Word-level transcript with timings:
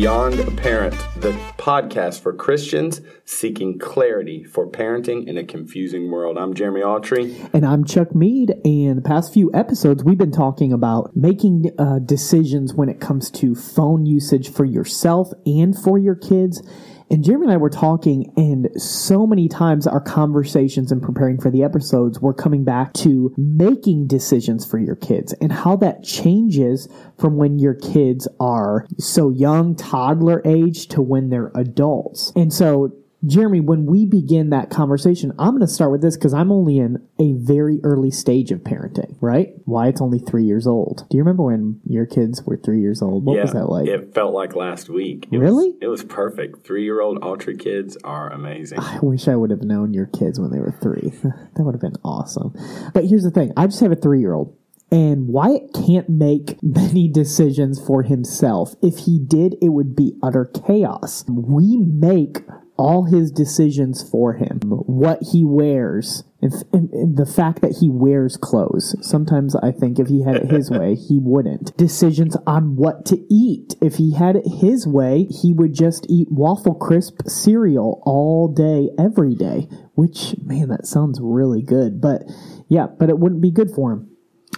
Beyond 0.00 0.38
a 0.38 0.50
Parent, 0.52 0.94
the 1.16 1.32
podcast 1.58 2.20
for 2.20 2.32
Christians 2.32 3.00
seeking 3.24 3.80
clarity 3.80 4.44
for 4.44 4.70
parenting 4.70 5.26
in 5.26 5.36
a 5.36 5.42
confusing 5.42 6.08
world. 6.08 6.38
I'm 6.38 6.54
Jeremy 6.54 6.82
Autry. 6.82 7.50
And 7.52 7.66
I'm 7.66 7.84
Chuck 7.84 8.14
Mead. 8.14 8.54
And 8.64 8.96
the 8.96 9.02
past 9.02 9.34
few 9.34 9.50
episodes, 9.52 10.04
we've 10.04 10.16
been 10.16 10.30
talking 10.30 10.72
about 10.72 11.16
making 11.16 11.72
uh, 11.80 11.98
decisions 11.98 12.74
when 12.74 12.88
it 12.88 13.00
comes 13.00 13.28
to 13.32 13.56
phone 13.56 14.06
usage 14.06 14.52
for 14.52 14.64
yourself 14.64 15.32
and 15.44 15.76
for 15.76 15.98
your 15.98 16.14
kids 16.14 16.62
and 17.10 17.24
Jeremy 17.24 17.46
and 17.46 17.52
I 17.52 17.56
were 17.56 17.70
talking, 17.70 18.32
and 18.36 18.68
so 18.80 19.26
many 19.26 19.48
times 19.48 19.86
our 19.86 20.00
conversations 20.00 20.92
and 20.92 21.02
preparing 21.02 21.40
for 21.40 21.50
the 21.50 21.62
episodes 21.62 22.20
were 22.20 22.34
coming 22.34 22.64
back 22.64 22.92
to 22.94 23.34
making 23.36 24.06
decisions 24.06 24.64
for 24.64 24.78
your 24.78 24.96
kids 24.96 25.32
and 25.40 25.52
how 25.52 25.76
that 25.76 26.04
changes 26.04 26.88
from 27.18 27.36
when 27.36 27.58
your 27.58 27.74
kids 27.74 28.28
are 28.40 28.86
so 28.98 29.30
young, 29.30 29.74
toddler 29.74 30.42
age, 30.44 30.88
to 30.88 31.02
when 31.02 31.30
they're 31.30 31.52
adults. 31.54 32.32
And 32.36 32.52
so 32.52 32.92
Jeremy, 33.26 33.60
when 33.60 33.84
we 33.84 34.06
begin 34.06 34.50
that 34.50 34.70
conversation, 34.70 35.32
I'm 35.38 35.50
going 35.50 35.60
to 35.60 35.66
start 35.66 35.90
with 35.90 36.02
this 36.02 36.16
because 36.16 36.32
I'm 36.32 36.52
only 36.52 36.78
in 36.78 37.04
a 37.18 37.32
very 37.34 37.80
early 37.82 38.12
stage 38.12 38.52
of 38.52 38.60
parenting, 38.60 39.16
right? 39.20 39.54
Wyatt's 39.66 40.00
only 40.00 40.20
three 40.20 40.44
years 40.44 40.68
old. 40.68 41.04
Do 41.10 41.16
you 41.16 41.24
remember 41.24 41.42
when 41.42 41.80
your 41.84 42.06
kids 42.06 42.42
were 42.44 42.56
three 42.56 42.80
years 42.80 43.02
old? 43.02 43.24
What 43.24 43.34
yeah, 43.34 43.42
was 43.42 43.52
that 43.54 43.68
like? 43.68 43.88
It 43.88 44.14
felt 44.14 44.34
like 44.34 44.54
last 44.54 44.88
week. 44.88 45.26
It 45.32 45.38
really? 45.38 45.70
Was, 45.70 45.78
it 45.80 45.86
was 45.88 46.04
perfect. 46.04 46.64
Three 46.64 46.84
year 46.84 47.00
old 47.00 47.18
ultra 47.22 47.56
kids 47.56 47.96
are 48.04 48.32
amazing. 48.32 48.78
I 48.78 49.00
wish 49.02 49.26
I 49.26 49.34
would 49.34 49.50
have 49.50 49.62
known 49.62 49.92
your 49.92 50.06
kids 50.06 50.38
when 50.38 50.52
they 50.52 50.60
were 50.60 50.74
three. 50.80 51.10
that 51.22 51.64
would 51.64 51.74
have 51.74 51.80
been 51.80 52.00
awesome. 52.04 52.54
But 52.94 53.06
here's 53.06 53.24
the 53.24 53.32
thing 53.32 53.52
I 53.56 53.66
just 53.66 53.80
have 53.80 53.92
a 53.92 53.96
three 53.96 54.20
year 54.20 54.34
old. 54.34 54.56
And 54.90 55.28
Wyatt 55.28 55.74
can't 55.74 56.08
make 56.08 56.56
many 56.62 57.08
decisions 57.08 57.84
for 57.84 58.04
himself. 58.04 58.74
If 58.80 58.98
he 58.98 59.18
did, 59.18 59.56
it 59.60 59.70
would 59.70 59.96
be 59.96 60.14
utter 60.22 60.44
chaos. 60.66 61.24
We 61.28 61.76
make 61.76 62.38
all 62.78 63.04
his 63.04 63.32
decisions 63.32 64.08
for 64.08 64.34
him, 64.34 64.60
what 64.86 65.18
he 65.32 65.44
wears, 65.44 66.22
and, 66.40 66.52
and, 66.72 66.90
and, 66.90 67.16
the 67.16 67.26
fact 67.26 67.60
that 67.60 67.78
he 67.80 67.90
wears 67.90 68.36
clothes. 68.36 68.94
Sometimes 69.02 69.56
I 69.56 69.72
think 69.72 69.98
if 69.98 70.06
he 70.06 70.22
had 70.22 70.36
it 70.36 70.50
his 70.50 70.70
way, 70.70 70.94
he 70.94 71.18
wouldn't. 71.20 71.76
Decisions 71.76 72.36
on 72.46 72.76
what 72.76 73.04
to 73.06 73.18
eat. 73.28 73.74
If 73.82 73.96
he 73.96 74.14
had 74.14 74.36
it 74.36 74.44
his 74.60 74.86
way, 74.86 75.26
he 75.42 75.52
would 75.52 75.74
just 75.74 76.06
eat 76.08 76.28
waffle 76.30 76.76
crisp 76.76 77.22
cereal 77.26 78.00
all 78.06 78.46
day, 78.46 78.90
every 78.96 79.34
day, 79.34 79.68
which, 79.94 80.36
man, 80.40 80.68
that 80.68 80.86
sounds 80.86 81.18
really 81.20 81.62
good. 81.62 82.00
But 82.00 82.22
yeah, 82.68 82.86
but 82.86 83.08
it 83.08 83.18
wouldn't 83.18 83.42
be 83.42 83.50
good 83.50 83.72
for 83.72 83.92
him 83.92 84.08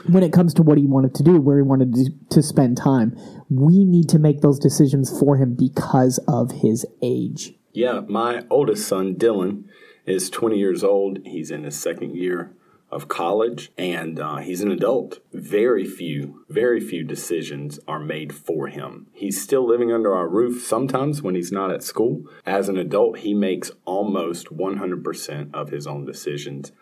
when 0.08 0.22
it 0.22 0.32
comes 0.32 0.52
to 0.54 0.62
what 0.62 0.76
he 0.76 0.86
wanted 0.86 1.14
to 1.14 1.22
do, 1.22 1.40
where 1.40 1.56
he 1.56 1.62
wanted 1.62 1.94
to, 1.94 2.10
to 2.30 2.42
spend 2.42 2.76
time. 2.76 3.16
We 3.48 3.86
need 3.86 4.10
to 4.10 4.18
make 4.18 4.42
those 4.42 4.58
decisions 4.58 5.18
for 5.18 5.36
him 5.38 5.56
because 5.58 6.20
of 6.28 6.52
his 6.52 6.84
age. 7.02 7.54
Yeah, 7.72 8.00
my 8.08 8.44
oldest 8.50 8.88
son, 8.88 9.14
Dylan, 9.14 9.64
is 10.04 10.28
20 10.30 10.58
years 10.58 10.82
old. 10.82 11.20
He's 11.24 11.50
in 11.50 11.64
his 11.64 11.78
second 11.78 12.16
year 12.16 12.52
of 12.90 13.06
college 13.06 13.70
and 13.78 14.18
uh, 14.18 14.36
he's 14.38 14.60
an 14.60 14.70
adult. 14.72 15.20
Very 15.32 15.84
few, 15.84 16.44
very 16.48 16.80
few 16.80 17.04
decisions 17.04 17.78
are 17.86 18.00
made 18.00 18.34
for 18.34 18.66
him. 18.66 19.06
He's 19.12 19.40
still 19.40 19.66
living 19.66 19.92
under 19.92 20.12
our 20.12 20.28
roof 20.28 20.64
sometimes 20.66 21.22
when 21.22 21.36
he's 21.36 21.52
not 21.52 21.70
at 21.70 21.84
school. 21.84 22.24
As 22.44 22.68
an 22.68 22.76
adult, 22.76 23.18
he 23.18 23.34
makes 23.34 23.70
almost 23.84 24.48
100% 24.48 25.54
of 25.54 25.70
his 25.70 25.86
own 25.86 26.04
decisions 26.04 26.72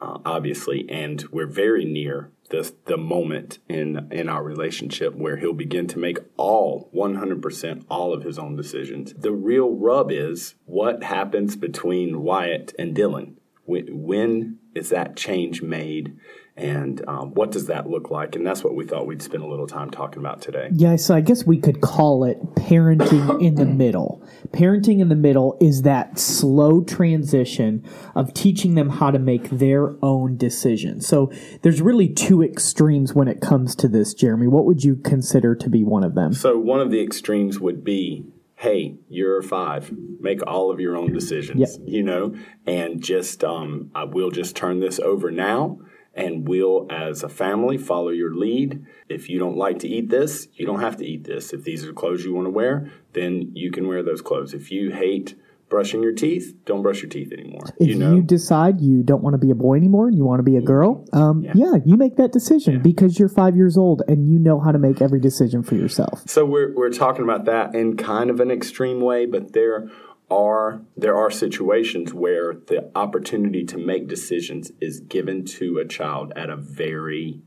uh, 0.00 0.18
obviously, 0.24 0.88
and 0.88 1.24
we're 1.30 1.46
very 1.46 1.84
near 1.84 2.30
the 2.50 2.72
the 2.86 2.96
moment 2.96 3.58
in 3.68 4.08
in 4.10 4.28
our 4.28 4.42
relationship 4.42 5.14
where 5.14 5.36
he'll 5.36 5.52
begin 5.52 5.86
to 5.88 5.98
make 5.98 6.18
all 6.36 6.90
100% 6.94 7.84
all 7.90 8.12
of 8.12 8.22
his 8.22 8.38
own 8.38 8.56
decisions. 8.56 9.12
The 9.14 9.32
real 9.32 9.70
rub 9.70 10.10
is 10.10 10.54
what 10.64 11.02
happens 11.02 11.56
between 11.56 12.22
Wyatt 12.22 12.74
and 12.78 12.96
Dylan. 12.96 13.34
When, 13.64 14.02
when 14.02 14.57
is 14.74 14.90
that 14.90 15.16
change 15.16 15.62
made? 15.62 16.16
and 16.58 17.06
um, 17.06 17.32
what 17.34 17.52
does 17.52 17.66
that 17.66 17.88
look 17.88 18.10
like? 18.10 18.34
And 18.34 18.44
that's 18.44 18.64
what 18.64 18.74
we 18.74 18.84
thought 18.84 19.06
we'd 19.06 19.22
spend 19.22 19.44
a 19.44 19.46
little 19.46 19.68
time 19.68 19.90
talking 19.90 20.18
about 20.18 20.42
today. 20.42 20.68
Yeah, 20.72 20.96
so 20.96 21.14
I 21.14 21.20
guess 21.20 21.46
we 21.46 21.58
could 21.58 21.80
call 21.80 22.24
it 22.24 22.38
parenting 22.56 23.40
in 23.42 23.54
the 23.54 23.64
middle. 23.64 24.26
Parenting 24.48 25.00
in 25.00 25.08
the 25.08 25.14
middle 25.14 25.56
is 25.60 25.82
that 25.82 26.18
slow 26.18 26.82
transition 26.82 27.88
of 28.16 28.34
teaching 28.34 28.74
them 28.74 28.88
how 28.88 29.12
to 29.12 29.20
make 29.20 29.48
their 29.50 29.94
own 30.02 30.36
decisions. 30.36 31.06
So 31.06 31.30
there's 31.62 31.80
really 31.80 32.08
two 32.08 32.42
extremes 32.42 33.14
when 33.14 33.28
it 33.28 33.40
comes 33.40 33.76
to 33.76 33.88
this, 33.88 34.12
Jeremy. 34.12 34.48
What 34.48 34.64
would 34.64 34.82
you 34.82 34.96
consider 34.96 35.54
to 35.54 35.70
be 35.70 35.84
one 35.84 36.02
of 36.02 36.16
them? 36.16 36.32
So 36.32 36.58
one 36.58 36.80
of 36.80 36.90
the 36.90 37.00
extremes 37.00 37.60
would 37.60 37.84
be 37.84 38.24
hey, 38.58 38.96
you're 39.08 39.40
five, 39.40 39.94
make 40.18 40.44
all 40.44 40.72
of 40.72 40.80
your 40.80 40.96
own 40.96 41.12
decisions, 41.12 41.60
yep. 41.78 41.88
you 41.88 42.02
know, 42.02 42.34
and 42.66 43.00
just, 43.00 43.44
um, 43.44 43.88
I 43.94 44.02
will 44.02 44.32
just 44.32 44.56
turn 44.56 44.80
this 44.80 44.98
over 44.98 45.30
now 45.30 45.78
and 46.12 46.48
we'll, 46.48 46.88
as 46.90 47.22
a 47.22 47.28
family, 47.28 47.78
follow 47.78 48.08
your 48.08 48.34
lead. 48.34 48.84
If 49.08 49.28
you 49.28 49.38
don't 49.38 49.56
like 49.56 49.78
to 49.80 49.88
eat 49.88 50.08
this, 50.08 50.48
you 50.54 50.66
don't 50.66 50.80
have 50.80 50.96
to 50.96 51.06
eat 51.06 51.22
this. 51.22 51.52
If 51.52 51.62
these 51.62 51.84
are 51.84 51.92
clothes 51.92 52.24
you 52.24 52.34
want 52.34 52.46
to 52.46 52.50
wear, 52.50 52.90
then 53.12 53.52
you 53.54 53.70
can 53.70 53.86
wear 53.86 54.02
those 54.02 54.22
clothes. 54.22 54.52
If 54.52 54.72
you 54.72 54.90
hate 54.90 55.36
brushing 55.68 56.02
your 56.02 56.12
teeth, 56.12 56.54
don't 56.64 56.82
brush 56.82 57.02
your 57.02 57.10
teeth 57.10 57.32
anymore. 57.32 57.62
If 57.78 57.88
you, 57.88 57.94
know? 57.96 58.14
you 58.14 58.22
decide 58.22 58.80
you 58.80 59.02
don't 59.02 59.22
want 59.22 59.34
to 59.34 59.38
be 59.38 59.50
a 59.50 59.54
boy 59.54 59.76
anymore 59.76 60.08
and 60.08 60.16
you 60.16 60.24
want 60.24 60.40
to 60.40 60.42
be 60.44 60.56
a 60.56 60.62
girl, 60.62 61.04
um, 61.12 61.42
yeah. 61.42 61.52
yeah. 61.54 61.74
you 61.84 61.96
make 61.96 62.16
that 62.16 62.32
decision 62.32 62.74
yeah. 62.74 62.80
because 62.80 63.18
you're 63.18 63.28
five 63.28 63.56
years 63.56 63.76
old 63.76 64.02
and 64.08 64.28
you 64.28 64.38
know 64.38 64.60
how 64.60 64.72
to 64.72 64.78
make 64.78 65.02
every 65.02 65.20
decision 65.20 65.62
for 65.62 65.74
yourself. 65.74 66.22
So 66.26 66.44
we're, 66.44 66.74
we're 66.74 66.90
talking 66.90 67.22
about 67.22 67.44
that 67.46 67.74
in 67.74 67.96
kind 67.96 68.30
of 68.30 68.40
an 68.40 68.50
extreme 68.50 69.00
way, 69.00 69.26
but 69.26 69.52
there 69.52 69.90
are 70.30 70.82
there 70.96 71.16
are 71.16 71.30
situations 71.30 72.12
where 72.12 72.52
the 72.52 72.90
opportunity 72.94 73.64
to 73.64 73.78
make 73.78 74.08
decisions 74.08 74.70
is 74.80 75.00
given 75.00 75.44
to 75.44 75.78
a 75.78 75.86
child 75.86 76.32
at 76.36 76.50
a 76.50 76.56
very 76.56 77.40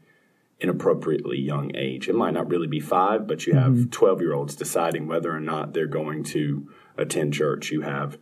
inappropriately 0.60 1.40
young 1.40 1.76
age. 1.76 2.08
It 2.08 2.16
might 2.16 2.34
not 2.34 2.50
really 2.50 2.68
be 2.68 2.80
five, 2.80 3.28
but 3.28 3.46
you 3.46 3.54
have 3.54 3.90
12 3.90 4.18
mm-hmm. 4.18 4.24
year 4.24 4.34
olds 4.34 4.56
deciding 4.56 5.08
whether 5.08 5.32
or 5.36 5.40
not 5.40 5.74
they're 5.74 5.88
going 5.88 6.24
to 6.26 6.70
attend 6.98 7.34
church. 7.34 7.72
You 7.72 7.82
have 7.82 8.18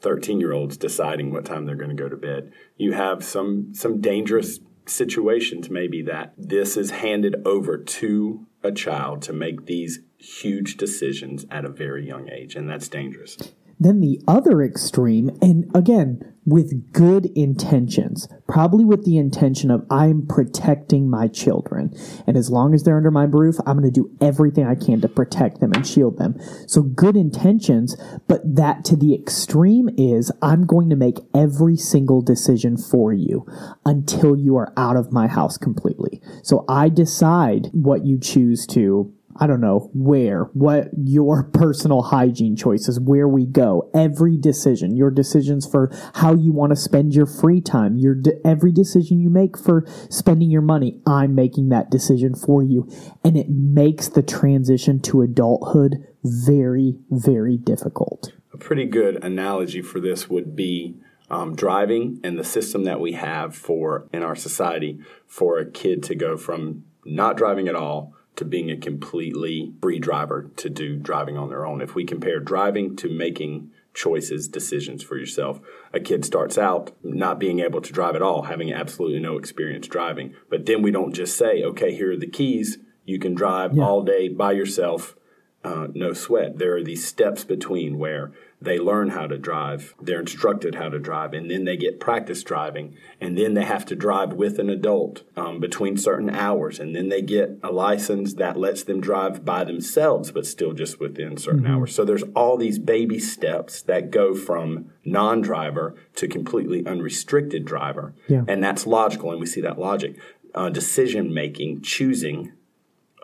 13 0.00 0.40
year 0.40 0.52
olds 0.52 0.76
deciding 0.76 1.32
what 1.32 1.44
time 1.44 1.66
they're 1.66 1.76
going 1.76 1.96
to 1.96 2.02
go 2.02 2.08
to 2.08 2.16
bed. 2.16 2.52
You 2.76 2.92
have 2.92 3.24
some, 3.24 3.74
some 3.74 4.00
dangerous 4.00 4.60
situations, 4.86 5.70
maybe 5.70 6.02
that 6.02 6.34
this 6.36 6.76
is 6.76 6.90
handed 6.90 7.36
over 7.46 7.78
to 7.78 8.46
a 8.62 8.72
child 8.72 9.22
to 9.22 9.32
make 9.32 9.66
these 9.66 10.00
huge 10.18 10.76
decisions 10.76 11.46
at 11.50 11.64
a 11.64 11.68
very 11.68 12.06
young 12.06 12.28
age, 12.28 12.54
and 12.54 12.68
that's 12.68 12.88
dangerous. 12.88 13.36
Then 13.82 14.00
the 14.00 14.20
other 14.28 14.62
extreme, 14.62 15.30
and 15.40 15.68
again, 15.74 16.32
with 16.44 16.92
good 16.92 17.26
intentions, 17.34 18.28
probably 18.48 18.84
with 18.84 19.04
the 19.04 19.16
intention 19.16 19.70
of 19.70 19.84
I'm 19.90 20.26
protecting 20.26 21.10
my 21.10 21.26
children. 21.26 21.92
And 22.26 22.36
as 22.36 22.48
long 22.50 22.74
as 22.74 22.82
they're 22.82 22.96
under 22.96 23.10
my 23.10 23.24
roof, 23.24 23.56
I'm 23.66 23.78
going 23.78 23.92
to 23.92 24.00
do 24.00 24.10
everything 24.20 24.66
I 24.66 24.74
can 24.74 25.00
to 25.00 25.08
protect 25.08 25.60
them 25.60 25.72
and 25.72 25.86
shield 25.86 26.18
them. 26.18 26.36
So 26.66 26.82
good 26.82 27.16
intentions, 27.16 27.96
but 28.28 28.40
that 28.44 28.84
to 28.86 28.96
the 28.96 29.14
extreme 29.14 29.88
is 29.96 30.32
I'm 30.42 30.64
going 30.64 30.90
to 30.90 30.96
make 30.96 31.18
every 31.34 31.76
single 31.76 32.22
decision 32.22 32.76
for 32.76 33.12
you 33.12 33.46
until 33.84 34.36
you 34.36 34.56
are 34.56 34.72
out 34.76 34.96
of 34.96 35.12
my 35.12 35.26
house 35.26 35.58
completely. 35.58 36.20
So 36.42 36.64
I 36.68 36.88
decide 36.88 37.70
what 37.72 38.04
you 38.04 38.18
choose 38.18 38.66
to 38.68 39.12
I 39.36 39.46
don't 39.46 39.60
know 39.60 39.90
where, 39.94 40.44
what 40.52 40.88
your 40.96 41.44
personal 41.44 42.02
hygiene 42.02 42.56
choices, 42.56 43.00
where 43.00 43.26
we 43.26 43.46
go, 43.46 43.90
every 43.94 44.36
decision, 44.36 44.96
your 44.96 45.10
decisions 45.10 45.66
for 45.66 45.90
how 46.14 46.34
you 46.34 46.52
want 46.52 46.70
to 46.70 46.76
spend 46.76 47.14
your 47.14 47.26
free 47.26 47.60
time, 47.60 47.96
your 47.96 48.14
de- 48.14 48.46
every 48.46 48.72
decision 48.72 49.20
you 49.20 49.30
make 49.30 49.58
for 49.58 49.84
spending 50.10 50.50
your 50.50 50.62
money, 50.62 51.00
I'm 51.06 51.34
making 51.34 51.70
that 51.70 51.90
decision 51.90 52.34
for 52.34 52.62
you, 52.62 52.88
and 53.24 53.36
it 53.36 53.48
makes 53.48 54.08
the 54.08 54.22
transition 54.22 55.00
to 55.02 55.22
adulthood 55.22 56.06
very, 56.22 56.98
very 57.10 57.56
difficult. 57.56 58.32
A 58.52 58.58
pretty 58.58 58.84
good 58.84 59.22
analogy 59.24 59.82
for 59.82 59.98
this 59.98 60.28
would 60.28 60.54
be 60.54 60.96
um, 61.30 61.56
driving 61.56 62.20
and 62.22 62.38
the 62.38 62.44
system 62.44 62.84
that 62.84 63.00
we 63.00 63.12
have 63.12 63.56
for 63.56 64.06
in 64.12 64.22
our 64.22 64.36
society 64.36 65.00
for 65.26 65.58
a 65.58 65.68
kid 65.68 66.02
to 66.04 66.14
go 66.14 66.36
from 66.36 66.84
not 67.04 67.36
driving 67.36 67.68
at 67.68 67.74
all 67.74 68.14
to 68.36 68.44
being 68.44 68.70
a 68.70 68.76
completely 68.76 69.74
free 69.82 69.98
driver 69.98 70.50
to 70.56 70.70
do 70.70 70.96
driving 70.96 71.36
on 71.36 71.48
their 71.48 71.66
own. 71.66 71.80
If 71.80 71.94
we 71.94 72.04
compare 72.04 72.40
driving 72.40 72.96
to 72.96 73.10
making 73.10 73.70
choices, 73.94 74.48
decisions 74.48 75.02
for 75.02 75.16
yourself, 75.18 75.60
a 75.92 76.00
kid 76.00 76.24
starts 76.24 76.56
out 76.56 76.92
not 77.02 77.38
being 77.38 77.60
able 77.60 77.82
to 77.82 77.92
drive 77.92 78.16
at 78.16 78.22
all, 78.22 78.42
having 78.42 78.72
absolutely 78.72 79.20
no 79.20 79.36
experience 79.36 79.86
driving. 79.86 80.34
But 80.48 80.66
then 80.66 80.82
we 80.82 80.90
don't 80.90 81.12
just 81.12 81.36
say, 81.36 81.62
okay, 81.62 81.94
here 81.94 82.12
are 82.12 82.16
the 82.16 82.26
keys. 82.26 82.78
You 83.04 83.18
can 83.18 83.34
drive 83.34 83.74
yeah. 83.74 83.84
all 83.84 84.02
day 84.02 84.28
by 84.28 84.52
yourself, 84.52 85.14
uh, 85.62 85.88
no 85.92 86.12
sweat. 86.12 86.58
There 86.58 86.76
are 86.76 86.82
these 86.82 87.06
steps 87.06 87.44
between 87.44 87.98
where 87.98 88.32
they 88.64 88.78
learn 88.78 89.10
how 89.10 89.26
to 89.26 89.38
drive, 89.38 89.94
they're 90.00 90.20
instructed 90.20 90.74
how 90.74 90.88
to 90.88 90.98
drive, 90.98 91.32
and 91.32 91.50
then 91.50 91.64
they 91.64 91.76
get 91.76 92.00
practice 92.00 92.42
driving, 92.42 92.96
and 93.20 93.36
then 93.36 93.54
they 93.54 93.64
have 93.64 93.84
to 93.86 93.96
drive 93.96 94.32
with 94.32 94.58
an 94.58 94.70
adult 94.70 95.22
um, 95.36 95.60
between 95.60 95.96
certain 95.96 96.30
hours, 96.30 96.78
and 96.78 96.94
then 96.94 97.08
they 97.08 97.22
get 97.22 97.58
a 97.62 97.72
license 97.72 98.34
that 98.34 98.56
lets 98.56 98.82
them 98.84 99.00
drive 99.00 99.44
by 99.44 99.64
themselves, 99.64 100.30
but 100.30 100.46
still 100.46 100.72
just 100.72 101.00
within 101.00 101.36
certain 101.36 101.62
mm-hmm. 101.62 101.72
hours. 101.72 101.94
So 101.94 102.04
there's 102.04 102.24
all 102.34 102.56
these 102.56 102.78
baby 102.78 103.18
steps 103.18 103.82
that 103.82 104.10
go 104.10 104.34
from 104.34 104.90
non 105.04 105.40
driver 105.40 105.94
to 106.16 106.28
completely 106.28 106.86
unrestricted 106.86 107.64
driver. 107.64 108.14
Yeah. 108.28 108.44
And 108.48 108.62
that's 108.62 108.86
logical, 108.86 109.30
and 109.30 109.40
we 109.40 109.46
see 109.46 109.60
that 109.60 109.78
logic. 109.78 110.16
Uh, 110.54 110.68
decision 110.68 111.32
making, 111.32 111.80
choosing 111.80 112.52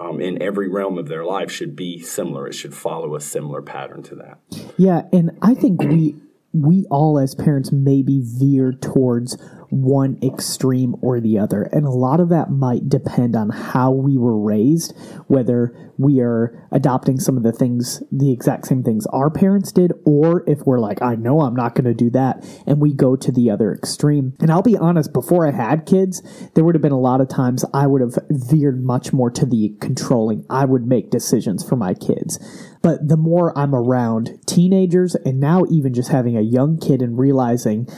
um, 0.01 0.21
in 0.21 0.41
every 0.43 0.69
realm 0.69 0.99
of 0.99 1.09
their 1.09 1.25
life 1.25 1.51
should 1.51 1.75
be 1.75 2.01
similar. 2.01 2.47
It 2.47 2.55
should 2.55 2.75
follow 2.75 3.15
a 3.15 3.21
similar 3.21 3.63
pattern 3.63 4.03
to 4.05 4.15
that. 4.17 4.39
Yeah, 4.77 5.03
and 5.13 5.37
I 5.43 5.55
think 5.55 5.83
we 5.83 6.17
we 6.53 6.87
all 6.91 7.19
as 7.19 7.35
parents 7.35 7.71
maybe 7.73 8.23
veer 8.25 8.73
towards 8.73 9.37
one 9.71 10.19
extreme 10.23 10.95
or 11.03 11.21
the 11.21 11.39
other. 11.39 11.65
And 11.73 11.85
a 11.85 11.91
lot 11.91 12.21
of 12.21 12.31
that 12.31 12.51
might 12.51 12.89
depend 12.89 13.37
on 13.37 13.51
how 13.51 13.91
we 13.91 14.17
were 14.17 14.39
raised, 14.39 14.97
whether 15.27 15.93
we 15.99 16.21
are 16.21 16.67
adopting 16.73 17.21
some 17.21 17.37
of 17.37 17.43
the 17.43 17.53
things, 17.53 18.03
the 18.11 18.33
exact 18.33 18.67
same 18.67 18.83
things 18.83 19.07
our 19.07 19.31
parents 19.31 19.73
did, 19.73 19.93
or 20.07 20.49
if 20.49 20.61
we're 20.65 20.79
like, 20.79 21.03
I 21.03 21.17
know 21.17 21.41
I'm 21.41 21.57
not 21.57 21.75
going 21.75 21.85
to 21.85 21.95
do 21.95 22.09
that, 22.11 22.45
and 22.67 22.81
we 22.81 22.95
go 22.95 23.17
to 23.17 23.33
the 23.33 23.51
other 23.51 23.73
extreme. 23.73 24.35
And 24.41 24.51
I'll 24.51 24.63
be 24.63 24.77
honest, 24.77 25.13
before 25.13 25.47
I 25.47 25.51
had 25.51 25.87
kids, 25.87 26.23
there 26.55 26.65
would 26.65 26.75
have 26.75 26.83
been 26.83 26.93
a 26.93 27.01
lot 27.01 27.21
of 27.21 27.29
times 27.29 27.65
I 27.75 27.87
would 27.87 28.01
have 28.01 28.19
veered 28.31 28.83
much 28.83 29.13
more 29.13 29.31
to 29.33 29.45
the 29.45 29.77
controlling. 29.81 30.47
I 30.49 30.65
would 30.65 30.87
make 30.87 31.11
decisions 31.11 31.69
for 31.69 31.77
my 31.77 31.95
kids. 31.95 32.39
But 32.83 33.09
the 33.09 33.17
more 33.17 33.57
I'm 33.59 33.75
around 33.75 34.39
teenagers 34.47 35.15
and 35.15 35.41
now 35.41 35.65
even 35.71 35.95
just 35.95 36.11
having 36.11 36.37
a 36.37 36.43
young 36.43 36.79
kid 36.79 37.03
and 37.03 37.19
realizing, 37.19 37.89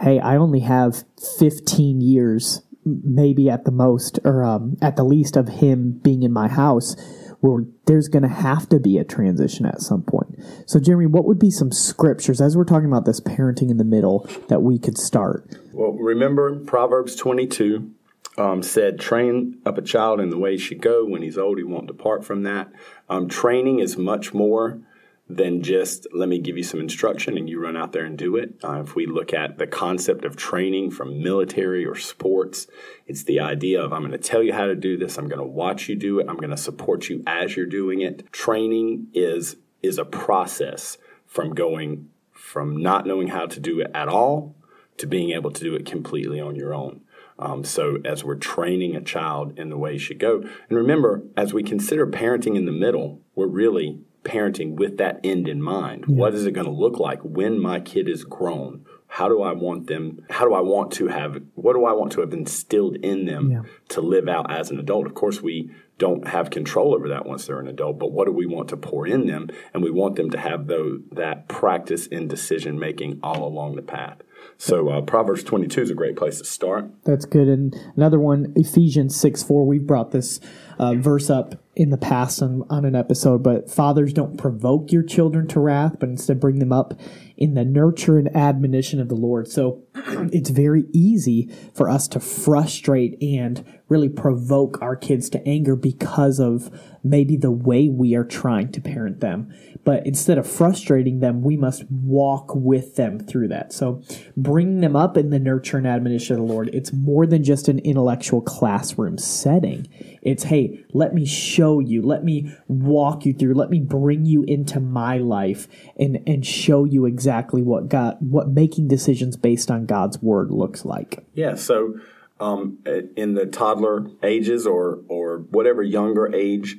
hey, 0.00 0.18
I 0.18 0.36
only 0.36 0.60
have 0.60 1.04
15 1.38 2.00
years, 2.00 2.62
maybe 2.84 3.50
at 3.50 3.64
the 3.64 3.70
most, 3.70 4.18
or 4.24 4.44
um, 4.44 4.76
at 4.80 4.96
the 4.96 5.04
least, 5.04 5.36
of 5.36 5.48
him 5.48 6.00
being 6.02 6.22
in 6.22 6.32
my 6.32 6.48
house, 6.48 6.96
where 7.40 7.64
there's 7.86 8.08
going 8.08 8.22
to 8.22 8.28
have 8.28 8.68
to 8.68 8.78
be 8.78 8.98
a 8.98 9.04
transition 9.04 9.66
at 9.66 9.80
some 9.80 10.02
point. 10.02 10.38
So, 10.66 10.78
Jeremy, 10.78 11.06
what 11.06 11.24
would 11.24 11.38
be 11.38 11.50
some 11.50 11.72
scriptures 11.72 12.40
as 12.40 12.56
we're 12.56 12.64
talking 12.64 12.86
about 12.88 13.04
this 13.04 13.20
parenting 13.20 13.70
in 13.70 13.78
the 13.78 13.84
middle 13.84 14.28
that 14.48 14.62
we 14.62 14.78
could 14.78 14.96
start? 14.96 15.56
Well, 15.72 15.92
remember 15.92 16.60
Proverbs 16.64 17.16
22 17.16 17.90
um, 18.38 18.62
said, 18.62 18.98
train 18.98 19.60
up 19.66 19.78
a 19.78 19.82
child 19.82 20.20
in 20.20 20.30
the 20.30 20.38
way 20.38 20.52
he 20.52 20.58
should 20.58 20.80
go. 20.80 21.04
When 21.04 21.22
he's 21.22 21.38
old, 21.38 21.58
he 21.58 21.64
won't 21.64 21.86
depart 21.86 22.24
from 22.24 22.42
that. 22.44 22.72
Um, 23.08 23.28
training 23.28 23.80
is 23.80 23.96
much 23.96 24.32
more 24.32 24.80
than 25.28 25.62
just 25.62 26.06
let 26.12 26.28
me 26.28 26.38
give 26.38 26.56
you 26.56 26.62
some 26.62 26.80
instruction 26.80 27.38
and 27.38 27.48
you 27.48 27.60
run 27.60 27.76
out 27.76 27.92
there 27.92 28.04
and 28.04 28.18
do 28.18 28.36
it. 28.36 28.54
Uh, 28.62 28.80
if 28.80 28.94
we 28.94 29.06
look 29.06 29.32
at 29.32 29.56
the 29.56 29.66
concept 29.66 30.24
of 30.24 30.36
training 30.36 30.90
from 30.90 31.22
military 31.22 31.86
or 31.86 31.94
sports, 31.94 32.66
it's 33.06 33.24
the 33.24 33.40
idea 33.40 33.80
of 33.82 33.92
I'm 33.92 34.00
going 34.00 34.12
to 34.12 34.18
tell 34.18 34.42
you 34.42 34.52
how 34.52 34.66
to 34.66 34.74
do 34.74 34.96
this, 34.96 35.16
I'm 35.16 35.28
going 35.28 35.38
to 35.38 35.46
watch 35.46 35.88
you 35.88 35.96
do 35.96 36.18
it, 36.18 36.28
I'm 36.28 36.36
going 36.36 36.50
to 36.50 36.56
support 36.56 37.08
you 37.08 37.22
as 37.26 37.56
you're 37.56 37.66
doing 37.66 38.00
it. 38.00 38.30
Training 38.32 39.08
is 39.14 39.56
is 39.82 39.98
a 39.98 40.04
process 40.04 40.98
from 41.26 41.54
going 41.54 42.08
from 42.30 42.76
not 42.76 43.06
knowing 43.06 43.28
how 43.28 43.46
to 43.46 43.60
do 43.60 43.80
it 43.80 43.90
at 43.94 44.08
all 44.08 44.54
to 44.96 45.06
being 45.06 45.30
able 45.30 45.50
to 45.50 45.64
do 45.64 45.74
it 45.74 45.86
completely 45.86 46.40
on 46.40 46.54
your 46.54 46.74
own. 46.74 47.00
Um, 47.38 47.64
so, 47.64 47.98
as 48.04 48.24
we're 48.24 48.36
training 48.36 48.94
a 48.94 49.00
child 49.00 49.58
in 49.58 49.70
the 49.70 49.78
way 49.78 49.94
he 49.94 49.98
should 49.98 50.18
go, 50.18 50.42
and 50.42 50.78
remember, 50.78 51.22
as 51.36 51.52
we 51.52 51.62
consider 51.62 52.06
parenting 52.06 52.56
in 52.56 52.66
the 52.66 52.72
middle, 52.72 53.20
we're 53.34 53.46
really 53.46 54.00
parenting 54.24 54.74
with 54.76 54.98
that 54.98 55.20
end 55.24 55.48
in 55.48 55.62
mind. 55.62 56.04
Yeah. 56.06 56.16
What 56.16 56.34
is 56.34 56.46
it 56.46 56.52
going 56.52 56.66
to 56.66 56.72
look 56.72 56.98
like 56.98 57.20
when 57.22 57.58
my 57.58 57.80
kid 57.80 58.08
is 58.08 58.24
grown? 58.24 58.84
How 59.08 59.28
do 59.28 59.42
I 59.42 59.52
want 59.52 59.88
them? 59.88 60.24
How 60.30 60.46
do 60.46 60.54
I 60.54 60.60
want 60.60 60.92
to 60.92 61.08
have? 61.08 61.42
What 61.54 61.74
do 61.74 61.84
I 61.84 61.92
want 61.92 62.12
to 62.12 62.20
have 62.20 62.32
instilled 62.32 62.96
in 62.96 63.26
them 63.26 63.50
yeah. 63.50 63.62
to 63.90 64.00
live 64.00 64.26
out 64.26 64.50
as 64.50 64.70
an 64.70 64.78
adult? 64.78 65.06
Of 65.06 65.14
course, 65.14 65.42
we 65.42 65.70
don't 65.98 66.26
have 66.26 66.50
control 66.50 66.94
over 66.94 67.08
that 67.10 67.26
once 67.26 67.46
they're 67.46 67.60
an 67.60 67.68
adult, 67.68 67.98
but 67.98 68.10
what 68.10 68.24
do 68.24 68.32
we 68.32 68.46
want 68.46 68.68
to 68.68 68.76
pour 68.76 69.06
in 69.06 69.26
them? 69.26 69.48
And 69.74 69.82
we 69.82 69.90
want 69.90 70.16
them 70.16 70.30
to 70.30 70.38
have 70.38 70.66
those, 70.66 71.00
that 71.12 71.46
practice 71.46 72.06
in 72.06 72.26
decision 72.26 72.78
making 72.78 73.20
all 73.22 73.46
along 73.46 73.76
the 73.76 73.82
path. 73.82 74.18
So 74.58 74.88
uh, 74.88 75.00
Proverbs 75.02 75.42
22 75.42 75.82
is 75.82 75.90
a 75.90 75.94
great 75.94 76.16
place 76.16 76.38
to 76.38 76.44
start. 76.44 76.90
That's 77.04 77.24
good. 77.24 77.48
And 77.48 77.74
another 77.96 78.18
one, 78.18 78.52
Ephesians 78.56 79.18
6 79.20 79.42
4, 79.42 79.66
we've 79.66 79.86
brought 79.86 80.10
this 80.10 80.40
uh, 80.78 80.94
verse 80.94 81.30
up 81.30 81.61
in 81.74 81.88
the 81.88 81.96
past 81.96 82.42
on, 82.42 82.64
on 82.68 82.84
an 82.84 82.94
episode, 82.94 83.42
but 83.42 83.70
fathers 83.70 84.12
don't 84.12 84.36
provoke 84.36 84.92
your 84.92 85.02
children 85.02 85.46
to 85.48 85.58
wrath, 85.60 85.96
but 85.98 86.08
instead 86.08 86.38
bring 86.38 86.58
them 86.58 86.72
up 86.72 86.92
in 87.36 87.54
the 87.54 87.64
nurture 87.64 88.18
and 88.18 88.34
admonition 88.36 89.00
of 89.00 89.08
the 89.08 89.14
Lord. 89.14 89.48
So 89.48 89.82
it's 89.94 90.50
very 90.50 90.84
easy 90.92 91.50
for 91.74 91.88
us 91.88 92.06
to 92.08 92.20
frustrate 92.20 93.16
and 93.22 93.64
really 93.88 94.10
provoke 94.10 94.80
our 94.82 94.96
kids 94.96 95.30
to 95.30 95.48
anger 95.48 95.74
because 95.74 96.38
of 96.38 96.70
maybe 97.02 97.36
the 97.36 97.50
way 97.50 97.88
we 97.88 98.14
are 98.14 98.24
trying 98.24 98.70
to 98.72 98.80
parent 98.80 99.20
them. 99.20 99.52
But 99.84 100.06
instead 100.06 100.38
of 100.38 100.46
frustrating 100.46 101.20
them, 101.20 101.42
we 101.42 101.56
must 101.56 101.84
walk 101.90 102.54
with 102.54 102.96
them 102.96 103.18
through 103.18 103.48
that. 103.48 103.72
So 103.72 104.02
bring 104.36 104.80
them 104.80 104.94
up 104.94 105.16
in 105.16 105.30
the 105.30 105.38
nurture 105.38 105.78
and 105.78 105.86
admonition 105.86 106.36
of 106.36 106.46
the 106.46 106.52
Lord. 106.52 106.70
It's 106.72 106.92
more 106.92 107.26
than 107.26 107.42
just 107.42 107.68
an 107.68 107.78
intellectual 107.80 108.42
classroom 108.42 109.18
setting. 109.18 109.88
It's, 110.22 110.44
hey, 110.44 110.84
let 110.92 111.14
me 111.14 111.26
show 111.26 111.80
you, 111.80 112.00
let 112.00 112.24
me 112.24 112.54
walk 112.68 113.26
you 113.26 113.32
through, 113.32 113.54
let 113.54 113.70
me 113.70 113.80
bring 113.80 114.24
you 114.24 114.44
into 114.44 114.78
my 114.80 115.18
life 115.18 115.66
and, 115.98 116.22
and 116.26 116.46
show 116.46 116.84
you 116.84 117.06
exactly 117.06 117.60
what 117.60 117.88
God, 117.88 118.16
what 118.20 118.48
making 118.48 118.88
decisions 118.88 119.36
based 119.36 119.70
on 119.70 119.84
God's 119.84 120.22
word 120.22 120.50
looks 120.50 120.84
like. 120.84 121.24
Yeah. 121.34 121.56
So, 121.56 121.98
um, 122.38 122.78
in 123.16 123.34
the 123.34 123.46
toddler 123.46 124.06
ages 124.22 124.66
or, 124.66 125.00
or 125.08 125.38
whatever 125.50 125.82
younger 125.82 126.32
age, 126.34 126.76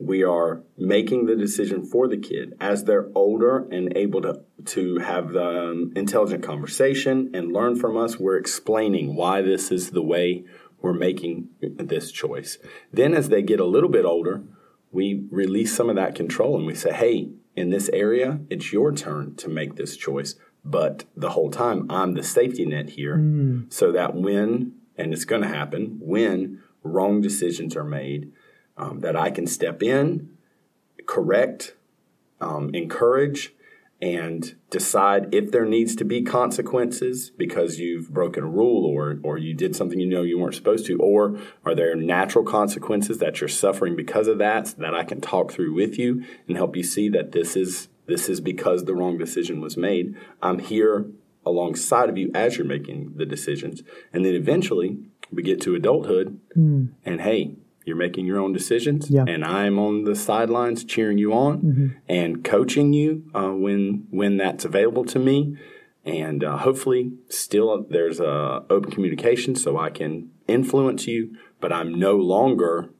we 0.00 0.24
are 0.24 0.62
making 0.78 1.26
the 1.26 1.36
decision 1.36 1.84
for 1.84 2.08
the 2.08 2.16
kid 2.16 2.54
as 2.58 2.84
they're 2.84 3.08
older 3.14 3.68
and 3.70 3.96
able 3.96 4.22
to 4.22 4.40
to 4.64 4.98
have 4.98 5.32
the 5.32 5.70
um, 5.70 5.92
intelligent 5.94 6.42
conversation 6.42 7.30
and 7.34 7.52
learn 7.52 7.76
from 7.76 7.96
us 7.96 8.18
we're 8.18 8.36
explaining 8.36 9.14
why 9.14 9.42
this 9.42 9.70
is 9.70 9.90
the 9.90 10.02
way 10.02 10.42
we're 10.80 10.92
making 10.92 11.48
this 11.60 12.10
choice 12.10 12.58
then 12.92 13.14
as 13.14 13.28
they 13.28 13.42
get 13.42 13.60
a 13.60 13.64
little 13.64 13.90
bit 13.90 14.04
older 14.04 14.42
we 14.92 15.24
release 15.30 15.74
some 15.74 15.88
of 15.88 15.96
that 15.96 16.14
control 16.14 16.56
and 16.56 16.66
we 16.66 16.74
say 16.74 16.92
hey 16.92 17.30
in 17.56 17.70
this 17.70 17.88
area 17.92 18.40
it's 18.50 18.72
your 18.72 18.92
turn 18.92 19.34
to 19.34 19.48
make 19.48 19.76
this 19.76 19.96
choice 19.96 20.34
but 20.64 21.04
the 21.16 21.30
whole 21.30 21.50
time 21.50 21.86
i'm 21.90 22.14
the 22.14 22.22
safety 22.22 22.64
net 22.64 22.90
here 22.90 23.16
mm. 23.16 23.72
so 23.72 23.92
that 23.92 24.14
when 24.14 24.72
and 24.96 25.12
it's 25.12 25.24
going 25.24 25.42
to 25.42 25.48
happen 25.48 25.96
when 26.00 26.62
wrong 26.82 27.20
decisions 27.20 27.76
are 27.76 27.84
made 27.84 28.32
um, 28.76 29.00
that 29.00 29.14
I 29.14 29.30
can 29.30 29.46
step 29.46 29.82
in, 29.82 30.30
correct, 31.06 31.74
um, 32.40 32.70
encourage, 32.74 33.54
and 34.02 34.54
decide 34.70 35.34
if 35.34 35.50
there 35.50 35.66
needs 35.66 35.94
to 35.94 36.04
be 36.04 36.22
consequences 36.22 37.30
because 37.36 37.78
you've 37.78 38.08
broken 38.10 38.42
a 38.42 38.48
rule 38.48 38.86
or 38.86 39.18
or 39.22 39.36
you 39.36 39.52
did 39.52 39.76
something 39.76 40.00
you 40.00 40.06
know 40.06 40.22
you 40.22 40.38
weren't 40.38 40.54
supposed 40.54 40.86
to 40.86 40.98
or 40.98 41.38
are 41.66 41.74
there 41.74 41.94
natural 41.94 42.44
consequences 42.44 43.18
that 43.18 43.40
you're 43.40 43.48
suffering 43.48 43.94
because 43.94 44.26
of 44.26 44.38
that 44.38 44.68
so 44.68 44.76
that 44.78 44.94
I 44.94 45.04
can 45.04 45.20
talk 45.20 45.52
through 45.52 45.74
with 45.74 45.98
you 45.98 46.24
and 46.48 46.56
help 46.56 46.76
you 46.76 46.82
see 46.82 47.08
that 47.10 47.32
this 47.32 47.56
is 47.56 47.88
this 48.06 48.28
is 48.28 48.40
because 48.40 48.84
the 48.84 48.94
wrong 48.94 49.18
decision 49.18 49.60
was 49.60 49.76
made 49.76 50.16
I'm 50.42 50.60
here 50.60 51.06
alongside 51.44 52.08
of 52.08 52.16
you 52.16 52.30
as 52.34 52.56
you're 52.56 52.66
making 52.66 53.14
the 53.16 53.26
decisions 53.26 53.82
and 54.12 54.24
then 54.24 54.34
eventually 54.34 54.98
we 55.30 55.42
get 55.42 55.60
to 55.62 55.74
adulthood 55.74 56.40
mm. 56.56 56.88
and 57.04 57.20
hey 57.20 57.54
you're 57.90 57.98
making 57.98 58.24
your 58.24 58.38
own 58.38 58.52
decisions, 58.52 59.10
yeah. 59.10 59.24
and 59.26 59.44
I'm 59.44 59.80
on 59.80 60.04
the 60.04 60.14
sidelines 60.14 60.84
cheering 60.84 61.18
you 61.18 61.32
on 61.32 61.58
mm-hmm. 61.58 61.86
and 62.08 62.44
coaching 62.44 62.92
you 62.92 63.24
uh, 63.34 63.50
when 63.50 64.06
when 64.10 64.36
that's 64.36 64.64
available 64.64 65.04
to 65.06 65.18
me. 65.18 65.56
And 66.04 66.44
uh, 66.44 66.58
hopefully, 66.58 67.12
still 67.28 67.84
there's 67.90 68.20
uh, 68.20 68.60
open 68.70 68.92
communication 68.92 69.56
so 69.56 69.76
I 69.76 69.90
can 69.90 70.30
influence 70.46 71.08
you, 71.08 71.36
but 71.58 71.72
I'm 71.72 71.98
no 71.98 72.16
longer 72.16 72.90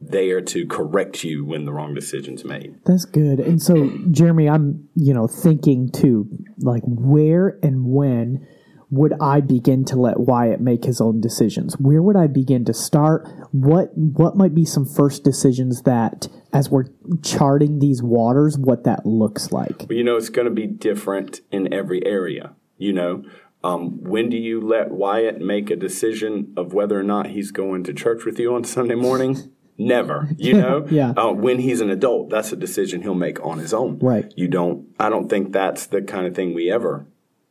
there 0.00 0.40
to 0.40 0.64
correct 0.66 1.24
you 1.24 1.44
when 1.44 1.64
the 1.64 1.72
wrong 1.72 1.92
decision's 1.92 2.44
made. 2.44 2.78
That's 2.86 3.04
good. 3.04 3.40
And 3.40 3.60
so, 3.60 3.90
Jeremy, 4.12 4.48
I'm 4.48 4.88
you 4.94 5.12
know 5.12 5.26
thinking 5.26 5.90
too, 5.90 6.28
like 6.58 6.84
where 6.86 7.58
and 7.64 7.86
when 7.86 8.46
would 8.90 9.12
I 9.20 9.40
begin 9.40 9.84
to 9.86 9.96
let 9.96 10.20
Wyatt 10.20 10.60
make 10.60 10.84
his 10.84 11.00
own 11.00 11.20
decisions? 11.20 11.74
Where 11.78 12.02
would 12.02 12.16
I 12.16 12.26
begin 12.26 12.64
to 12.66 12.74
start? 12.74 13.28
What 13.52 13.90
what 13.96 14.36
might 14.36 14.54
be 14.54 14.64
some 14.64 14.86
first 14.86 15.24
decisions 15.24 15.82
that 15.82 16.28
as 16.52 16.70
we're 16.70 16.86
charting 17.22 17.78
these 17.78 18.02
waters, 18.02 18.56
what 18.56 18.84
that 18.84 19.04
looks 19.04 19.52
like? 19.52 19.86
Well, 19.88 19.98
you 19.98 20.04
know, 20.04 20.16
it's 20.16 20.30
going 20.30 20.46
to 20.48 20.54
be 20.54 20.66
different 20.66 21.40
in 21.50 21.72
every 21.72 22.04
area. 22.06 22.54
You 22.78 22.92
know, 22.92 23.24
um, 23.62 24.02
when 24.02 24.30
do 24.30 24.36
you 24.36 24.60
let 24.60 24.90
Wyatt 24.90 25.40
make 25.40 25.70
a 25.70 25.76
decision 25.76 26.54
of 26.56 26.72
whether 26.72 26.98
or 26.98 27.02
not 27.02 27.28
he's 27.28 27.50
going 27.50 27.84
to 27.84 27.92
church 27.92 28.24
with 28.24 28.38
you 28.38 28.54
on 28.54 28.64
Sunday 28.64 28.94
morning? 28.94 29.52
Never, 29.80 30.30
you 30.36 30.54
know. 30.54 30.86
Yeah. 30.90 31.10
Uh, 31.10 31.30
when 31.32 31.60
he's 31.60 31.80
an 31.80 31.88
adult, 31.88 32.30
that's 32.30 32.50
a 32.50 32.56
decision 32.56 33.02
he'll 33.02 33.14
make 33.14 33.44
on 33.44 33.58
his 33.58 33.72
own. 33.72 33.98
Right. 34.00 34.32
You 34.36 34.48
don't. 34.48 34.88
I 34.98 35.08
don't 35.08 35.28
think 35.28 35.52
that's 35.52 35.86
the 35.86 36.02
kind 36.02 36.26
of 36.26 36.34
thing 36.34 36.52
we 36.52 36.68
ever 36.68 37.06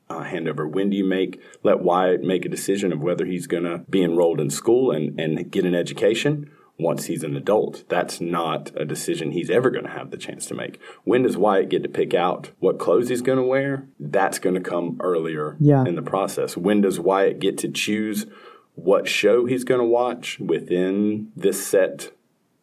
uh, 0.10 0.24
hand 0.24 0.48
over. 0.48 0.68
When 0.68 0.90
do 0.90 0.98
you 0.98 1.04
make 1.06 1.42
let 1.64 1.82
Wyatt 1.82 2.24
make 2.24 2.46
a 2.46 2.50
decision 2.50 2.92
of 2.94 3.02
whether 3.02 3.26
he's 3.26 3.48
going 3.48 3.64
to 3.64 3.80
be 3.90 4.04
enrolled 4.04 4.40
in 4.40 4.50
school 4.50 4.92
and 4.92 5.20
and 5.20 5.52
get 5.52 5.66
an 5.66 5.76
education? 5.76 6.50
Once 6.80 7.06
he's 7.06 7.24
an 7.24 7.36
adult, 7.36 7.84
that's 7.90 8.22
not 8.22 8.72
a 8.76 8.86
decision 8.86 9.32
he's 9.32 9.50
ever 9.50 9.72
going 9.72 9.84
to 9.86 9.90
have 9.90 10.12
the 10.12 10.18
chance 10.18 10.46
to 10.46 10.54
make. 10.54 10.80
When 11.06 11.24
does 11.24 11.36
Wyatt 11.36 11.70
get 11.70 11.82
to 11.82 11.90
pick 11.90 12.14
out 12.14 12.52
what 12.60 12.78
clothes 12.78 13.10
he's 13.10 13.24
going 13.24 13.40
to 13.40 13.44
wear? 13.44 13.88
That's 14.00 14.38
going 14.38 14.54
to 14.54 14.62
come 14.62 14.98
earlier 15.02 15.58
Yeah. 15.60 15.84
in 15.88 15.96
the 15.96 16.04
process. 16.04 16.56
When 16.56 16.82
does 16.82 17.00
Wyatt 17.00 17.40
get 17.40 17.58
to 17.60 17.68
choose 17.68 18.28
what 18.76 19.08
show 19.08 19.46
he's 19.48 19.64
going 19.64 19.80
to 19.82 19.88
watch 19.88 20.38
within 20.40 21.32
this 21.36 21.66
set 21.66 22.12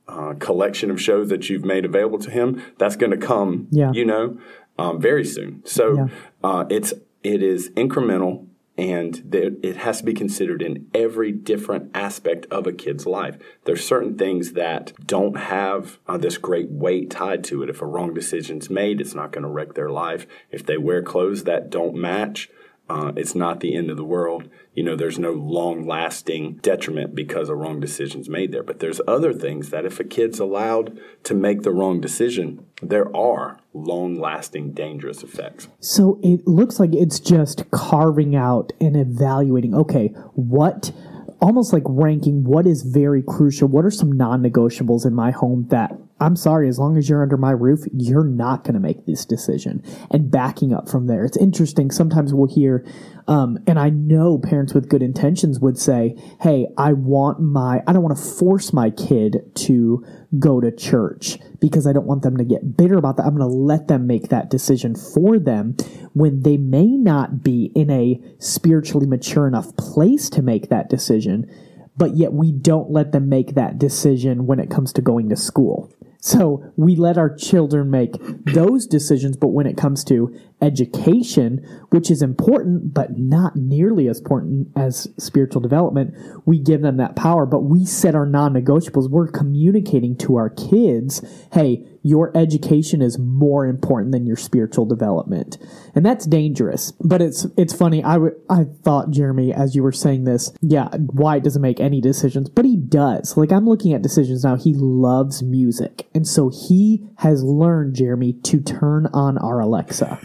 uh, 0.06 0.34
collection 0.38 0.92
of 0.92 1.00
shows 1.00 1.28
that 1.30 1.50
you've 1.50 1.64
made 1.64 1.84
available 1.84 2.20
to 2.20 2.30
him? 2.30 2.62
That's 2.78 2.94
going 2.94 3.10
to 3.10 3.16
come, 3.16 3.66
Yeah. 3.72 3.90
you 3.92 4.04
know, 4.04 4.38
um, 4.78 5.00
very 5.00 5.24
soon. 5.24 5.62
So 5.64 5.96
Yeah. 5.96 6.06
uh, 6.44 6.66
it's 6.70 6.94
it 7.24 7.42
is 7.42 7.70
incremental. 7.70 8.46
And 8.76 9.32
it 9.32 9.76
has 9.76 9.98
to 9.98 10.04
be 10.04 10.14
considered 10.14 10.60
in 10.60 10.88
every 10.92 11.30
different 11.30 11.92
aspect 11.94 12.44
of 12.50 12.66
a 12.66 12.72
kid's 12.72 13.06
life. 13.06 13.38
There's 13.66 13.86
certain 13.86 14.18
things 14.18 14.54
that 14.54 14.92
don't 15.06 15.36
have 15.36 16.00
uh, 16.08 16.18
this 16.18 16.38
great 16.38 16.70
weight 16.70 17.08
tied 17.08 17.44
to 17.44 17.62
it. 17.62 17.70
If 17.70 17.80
a 17.82 17.86
wrong 17.86 18.14
decision's 18.14 18.68
made, 18.68 19.00
it's 19.00 19.14
not 19.14 19.30
going 19.30 19.44
to 19.44 19.48
wreck 19.48 19.74
their 19.74 19.90
life. 19.90 20.26
If 20.50 20.66
they 20.66 20.76
wear 20.76 21.04
clothes 21.04 21.44
that 21.44 21.70
don't 21.70 21.94
match, 21.94 22.50
uh, 22.88 23.12
it's 23.16 23.34
not 23.34 23.60
the 23.60 23.74
end 23.74 23.90
of 23.90 23.96
the 23.96 24.04
world. 24.04 24.48
You 24.74 24.82
know, 24.82 24.94
there's 24.94 25.18
no 25.18 25.32
long 25.32 25.86
lasting 25.86 26.56
detriment 26.56 27.14
because 27.14 27.48
a 27.48 27.54
wrong 27.54 27.80
decision's 27.80 28.28
made 28.28 28.52
there. 28.52 28.62
But 28.62 28.80
there's 28.80 29.00
other 29.08 29.32
things 29.32 29.70
that 29.70 29.86
if 29.86 30.00
a 30.00 30.04
kid's 30.04 30.38
allowed 30.38 30.98
to 31.24 31.34
make 31.34 31.62
the 31.62 31.70
wrong 31.70 32.00
decision, 32.00 32.66
there 32.82 33.14
are 33.16 33.58
long 33.72 34.20
lasting 34.20 34.72
dangerous 34.72 35.22
effects. 35.22 35.68
So 35.80 36.20
it 36.22 36.46
looks 36.46 36.78
like 36.78 36.94
it's 36.94 37.20
just 37.20 37.70
carving 37.70 38.36
out 38.36 38.72
and 38.80 38.96
evaluating, 38.96 39.74
okay, 39.74 40.08
what 40.34 40.92
almost 41.40 41.72
like 41.72 41.82
ranking 41.86 42.44
what 42.44 42.66
is 42.66 42.82
very 42.82 43.22
crucial. 43.22 43.68
What 43.68 43.84
are 43.84 43.90
some 43.90 44.12
non 44.12 44.42
negotiables 44.42 45.06
in 45.06 45.14
my 45.14 45.30
home 45.30 45.66
that 45.70 45.96
I'm 46.24 46.36
sorry, 46.36 46.68
as 46.68 46.78
long 46.78 46.96
as 46.96 47.08
you're 47.08 47.22
under 47.22 47.36
my 47.36 47.50
roof, 47.50 47.80
you're 47.92 48.24
not 48.24 48.64
going 48.64 48.74
to 48.74 48.80
make 48.80 49.04
this 49.04 49.26
decision 49.26 49.82
and 50.10 50.30
backing 50.30 50.72
up 50.72 50.88
from 50.88 51.06
there. 51.06 51.24
It's 51.24 51.36
interesting. 51.36 51.90
Sometimes 51.90 52.32
we'll 52.32 52.48
hear, 52.48 52.86
um, 53.28 53.58
and 53.66 53.78
I 53.78 53.90
know 53.90 54.38
parents 54.38 54.72
with 54.72 54.88
good 54.88 55.02
intentions 55.02 55.60
would 55.60 55.78
say, 55.78 56.16
Hey, 56.40 56.66
I 56.78 56.94
want 56.94 57.40
my, 57.40 57.82
I 57.86 57.92
don't 57.92 58.02
want 58.02 58.16
to 58.16 58.24
force 58.24 58.72
my 58.72 58.88
kid 58.88 59.50
to 59.66 60.04
go 60.38 60.62
to 60.62 60.72
church 60.74 61.38
because 61.60 61.86
I 61.86 61.92
don't 61.92 62.06
want 62.06 62.22
them 62.22 62.38
to 62.38 62.44
get 62.44 62.74
bitter 62.74 62.96
about 62.96 63.18
that. 63.18 63.26
I'm 63.26 63.36
going 63.36 63.48
to 63.48 63.56
let 63.56 63.88
them 63.88 64.06
make 64.06 64.30
that 64.30 64.50
decision 64.50 64.94
for 64.94 65.38
them 65.38 65.76
when 66.14 66.40
they 66.40 66.56
may 66.56 66.86
not 66.86 67.42
be 67.42 67.70
in 67.74 67.90
a 67.90 68.18
spiritually 68.38 69.06
mature 69.06 69.46
enough 69.46 69.76
place 69.76 70.30
to 70.30 70.42
make 70.42 70.70
that 70.70 70.88
decision, 70.88 71.50
but 71.98 72.16
yet 72.16 72.32
we 72.32 72.50
don't 72.50 72.90
let 72.90 73.12
them 73.12 73.28
make 73.28 73.54
that 73.56 73.78
decision 73.78 74.46
when 74.46 74.58
it 74.58 74.70
comes 74.70 74.92
to 74.94 75.02
going 75.02 75.28
to 75.28 75.36
school. 75.36 75.92
So 76.24 76.72
we 76.74 76.96
let 76.96 77.18
our 77.18 77.28
children 77.28 77.90
make 77.90 78.14
those 78.46 78.86
decisions, 78.86 79.36
but 79.36 79.48
when 79.48 79.66
it 79.66 79.76
comes 79.76 80.02
to 80.04 80.34
education, 80.62 81.58
which 81.90 82.10
is 82.10 82.22
important, 82.22 82.94
but 82.94 83.18
not 83.18 83.56
nearly 83.56 84.08
as 84.08 84.20
important 84.20 84.68
as 84.74 85.06
spiritual 85.18 85.60
development, 85.60 86.14
we 86.46 86.58
give 86.58 86.80
them 86.80 86.96
that 86.96 87.14
power, 87.14 87.44
but 87.44 87.64
we 87.64 87.84
set 87.84 88.14
our 88.14 88.24
non 88.24 88.54
negotiables. 88.54 89.10
We're 89.10 89.28
communicating 89.28 90.16
to 90.20 90.36
our 90.36 90.48
kids, 90.48 91.22
hey, 91.52 91.86
your 92.04 92.30
education 92.37 93.00
is 93.00 93.18
more 93.18 93.66
important 93.66 94.12
than 94.12 94.26
your 94.26 94.37
spiritual 94.37 94.84
development. 94.84 95.56
And 95.94 96.04
that's 96.04 96.26
dangerous. 96.26 96.92
But 97.00 97.23
it's 97.23 97.46
it's 97.56 97.75
funny. 97.75 98.04
I, 98.04 98.14
w- 98.14 98.38
I 98.50 98.64
thought, 98.84 99.11
Jeremy, 99.11 99.52
as 99.54 99.75
you 99.75 99.82
were 99.82 99.90
saying 99.90 100.25
this, 100.25 100.52
yeah, 100.61 100.88
Wyatt 100.92 101.44
doesn't 101.44 101.62
make 101.62 101.80
any 101.80 102.02
decisions, 102.02 102.50
but 102.50 102.66
he 102.66 102.76
does. 102.76 103.37
Like 103.37 103.50
I'm 103.50 103.66
looking 103.66 103.94
at 103.94 104.02
decisions 104.02 104.44
now. 104.44 104.56
He 104.56 104.75
loves 104.76 105.42
music. 105.42 106.06
And 106.14 106.26
so 106.26 106.50
he 106.50 107.08
has 107.18 107.42
learned, 107.42 107.94
Jeremy, 107.94 108.34
to 108.44 108.61
turn 108.61 109.06
on 109.14 109.38
our 109.38 109.61
Alexa. 109.61 110.20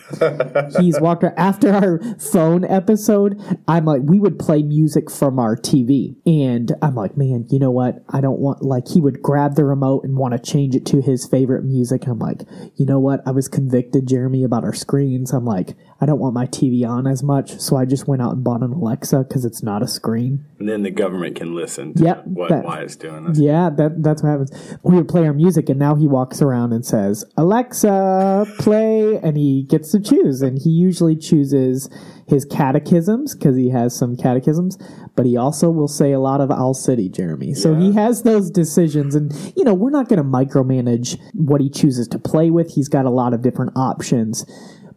He's 0.79 0.99
walked 0.99 1.23
around 1.23 1.37
after 1.37 1.71
our 1.71 2.01
phone 2.19 2.65
episode. 2.65 3.39
I'm 3.67 3.85
like, 3.85 4.01
we 4.03 4.19
would 4.19 4.37
play 4.37 4.63
music 4.63 5.09
from 5.09 5.39
our 5.39 5.55
TV. 5.55 6.15
And 6.25 6.73
I'm 6.81 6.95
like, 6.95 7.15
man, 7.15 7.45
you 7.49 7.59
know 7.59 7.71
what? 7.71 8.03
I 8.09 8.19
don't 8.19 8.39
want, 8.39 8.61
like, 8.63 8.87
he 8.87 8.99
would 8.99 9.21
grab 9.21 9.55
the 9.55 9.63
remote 9.63 10.03
and 10.03 10.17
want 10.17 10.33
to 10.33 10.39
change 10.39 10.75
it 10.75 10.85
to 10.87 11.01
his 11.01 11.25
favorite 11.25 11.63
music. 11.69 12.07
I'm 12.07 12.19
like, 12.19 12.41
you 12.75 12.85
know 12.85 12.99
what? 12.99 13.21
I 13.25 13.31
was 13.31 13.47
convicted, 13.47 14.07
Jeremy, 14.07 14.43
about 14.43 14.63
our 14.63 14.73
screens. 14.73 15.31
I'm 15.31 15.45
like, 15.45 15.75
I 16.01 16.05
don't 16.05 16.19
want 16.19 16.33
my 16.33 16.45
TV 16.45 16.87
on 16.87 17.07
as 17.07 17.21
much. 17.23 17.59
So 17.59 17.75
I 17.75 17.83
just 17.85 18.07
went 18.07 18.21
out 18.21 18.31
and 18.33 18.43
bought 18.43 18.61
an 18.63 18.71
Alexa 18.71 19.25
because 19.27 19.43
it's 19.43 19.61
not 19.61 19.83
a 19.83 19.87
screen. 19.87 20.45
And 20.57 20.67
then 20.69 20.83
the 20.83 20.91
government 20.91 21.35
can 21.35 21.53
listen 21.55 21.93
to 21.95 22.03
Yep, 22.03 22.27
what 22.27 22.49
that- 22.49 22.63
Wyatt's 22.65 22.95
doing. 22.95 23.25
this. 23.25 23.39
Yeah, 23.39 23.69
that 23.71 24.01
that's 24.01 24.23
what 24.23 24.29
happens. 24.29 24.51
We 24.83 24.95
would 24.95 25.07
play 25.09 25.25
our 25.27 25.33
music, 25.33 25.69
and 25.69 25.77
now 25.77 25.95
he 25.95 26.07
walks 26.07 26.41
around 26.41 26.71
and 26.73 26.85
says, 26.85 27.25
"Alexa, 27.37 28.47
play," 28.59 29.17
and 29.17 29.35
he 29.37 29.63
gets 29.63 29.91
to 29.91 29.99
choose. 29.99 30.41
And 30.41 30.57
he 30.59 30.69
usually 30.69 31.15
chooses 31.15 31.89
his 32.25 32.45
catechisms 32.45 33.35
because 33.35 33.55
he 33.57 33.69
has 33.69 33.95
some 33.95 34.15
catechisms, 34.15 34.77
but 35.15 35.25
he 35.25 35.35
also 35.35 35.69
will 35.69 35.87
say 35.87 36.11
a 36.11 36.19
lot 36.19 36.39
of 36.41 36.51
Owl 36.51 36.75
City, 36.75 37.09
Jeremy. 37.09 37.53
So 37.55 37.73
he 37.75 37.91
has 37.93 38.21
those 38.23 38.49
decisions, 38.51 39.15
and 39.15 39.33
you 39.55 39.63
know 39.63 39.73
we're 39.73 39.89
not 39.89 40.07
going 40.07 40.17
to 40.17 40.23
micromanage 40.23 41.17
what 41.33 41.59
he 41.59 41.69
chooses 41.69 42.07
to 42.09 42.19
play 42.19 42.51
with. 42.51 42.71
He's 42.71 42.87
got 42.87 43.05
a 43.05 43.09
lot 43.09 43.33
of 43.33 43.41
different 43.41 43.71
options. 43.75 44.45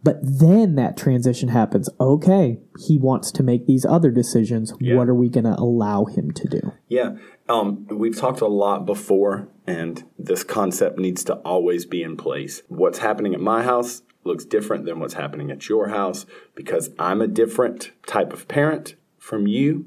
But 0.03 0.17
then 0.21 0.75
that 0.75 0.97
transition 0.97 1.49
happens. 1.49 1.89
Okay, 1.99 2.59
he 2.77 2.97
wants 2.97 3.31
to 3.31 3.43
make 3.43 3.65
these 3.65 3.85
other 3.85 4.11
decisions. 4.11 4.73
What 4.81 5.07
are 5.07 5.15
we 5.15 5.29
going 5.29 5.45
to 5.45 5.57
allow 5.57 6.05
him 6.05 6.31
to 6.31 6.47
do? 6.47 6.73
Yeah. 6.89 7.15
Um, 7.47 7.87
we've 7.87 8.17
talked 8.17 8.41
a 8.41 8.47
lot 8.47 8.85
before, 8.85 9.47
and 9.65 10.03
this 10.19 10.43
concept 10.43 10.99
needs 10.99 11.23
to 11.25 11.35
always 11.35 11.85
be 11.85 12.03
in 12.03 12.17
place. 12.17 12.61
What's 12.67 12.99
happening 12.99 13.33
at 13.33 13.39
my 13.39 13.63
house 13.63 14.01
looks 14.25 14.45
different 14.45 14.85
than 14.85 14.99
what's 14.99 15.13
happening 15.13 15.51
at 15.51 15.67
your 15.69 15.89
house 15.89 16.25
because 16.55 16.89
I'm 16.99 17.21
a 17.21 17.27
different 17.27 17.91
type 18.05 18.33
of 18.33 18.47
parent 18.47 18.95
from 19.17 19.47
you, 19.47 19.85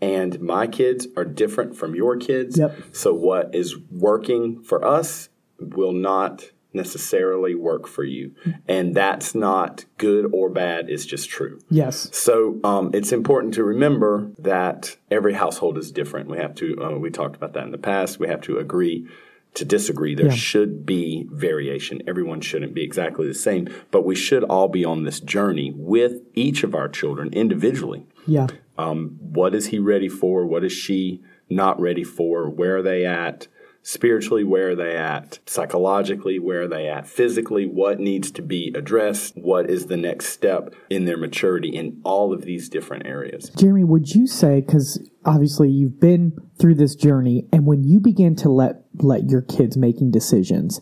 and 0.00 0.40
my 0.40 0.66
kids 0.66 1.06
are 1.16 1.24
different 1.24 1.76
from 1.76 1.94
your 1.94 2.16
kids. 2.16 2.58
Yep. 2.58 2.76
So, 2.92 3.14
what 3.14 3.54
is 3.54 3.76
working 3.78 4.62
for 4.62 4.84
us 4.84 5.28
will 5.60 5.92
not 5.92 6.50
necessarily 6.74 7.54
work 7.54 7.86
for 7.86 8.04
you. 8.04 8.34
And 8.68 8.94
that's 8.94 9.34
not 9.34 9.84
good 9.98 10.26
or 10.32 10.48
bad, 10.48 10.88
it's 10.90 11.04
just 11.06 11.28
true. 11.28 11.60
Yes. 11.70 12.08
So 12.16 12.58
um, 12.64 12.90
it's 12.94 13.12
important 13.12 13.54
to 13.54 13.64
remember 13.64 14.30
that 14.38 14.96
every 15.10 15.34
household 15.34 15.78
is 15.78 15.92
different. 15.92 16.28
We 16.28 16.38
have 16.38 16.54
to. 16.56 16.76
Uh, 16.82 16.98
we 16.98 17.10
talked 17.10 17.36
about 17.36 17.52
that 17.54 17.64
in 17.64 17.70
the 17.72 17.78
past. 17.78 18.18
We 18.18 18.28
have 18.28 18.40
to 18.42 18.58
agree 18.58 19.06
to 19.54 19.64
disagree. 19.66 20.14
There 20.14 20.26
Yeah. 20.26 20.32
should 20.32 20.86
be 20.86 21.26
variation. 21.30 22.02
Everyone 22.06 22.40
shouldn't 22.40 22.72
be 22.74 22.82
exactly 22.82 23.26
the 23.28 23.34
same, 23.34 23.68
but 23.90 24.04
we 24.06 24.14
should 24.14 24.44
all 24.44 24.68
be 24.68 24.84
on 24.84 25.04
this 25.04 25.20
journey 25.20 25.72
with 25.76 26.22
each 26.34 26.64
of 26.64 26.74
our 26.74 26.88
children 26.88 27.28
individually. 27.34 28.06
Yeah. 28.26 28.46
Um, 28.78 29.18
what 29.20 29.54
is 29.54 29.66
he 29.66 29.78
ready 29.78 30.08
for? 30.08 30.46
What 30.46 30.64
is 30.64 30.72
she 30.72 31.20
not 31.50 31.78
ready 31.78 32.02
for? 32.04 32.48
Where 32.48 32.78
are 32.78 32.82
they 32.82 33.04
at? 33.04 33.46
Spiritually, 33.84 34.44
where 34.44 34.70
are 34.70 34.76
they 34.76 34.96
at? 34.96 35.40
Psychologically, 35.46 36.38
where 36.38 36.62
are 36.62 36.68
they 36.68 36.88
at? 36.88 37.08
Physically, 37.08 37.66
what 37.66 37.98
needs 37.98 38.30
to 38.30 38.42
be 38.42 38.72
addressed? 38.76 39.36
What 39.36 39.68
is 39.68 39.86
the 39.86 39.96
next 39.96 40.26
step 40.26 40.72
in 40.88 41.04
their 41.04 41.16
maturity 41.16 41.70
in 41.70 42.00
all 42.04 42.32
of 42.32 42.42
these 42.42 42.68
different 42.68 43.06
areas? 43.06 43.50
Jeremy, 43.50 43.82
would 43.82 44.14
you 44.14 44.28
say 44.28 44.60
because 44.60 45.02
obviously 45.24 45.68
you've 45.68 46.00
been 46.00 46.32
through 46.60 46.76
this 46.76 46.94
journey, 46.94 47.48
and 47.52 47.66
when 47.66 47.82
you 47.82 47.98
began 47.98 48.36
to 48.36 48.48
let 48.48 48.84
let 49.00 49.28
your 49.28 49.42
kids 49.42 49.76
making 49.76 50.12
decisions, 50.12 50.80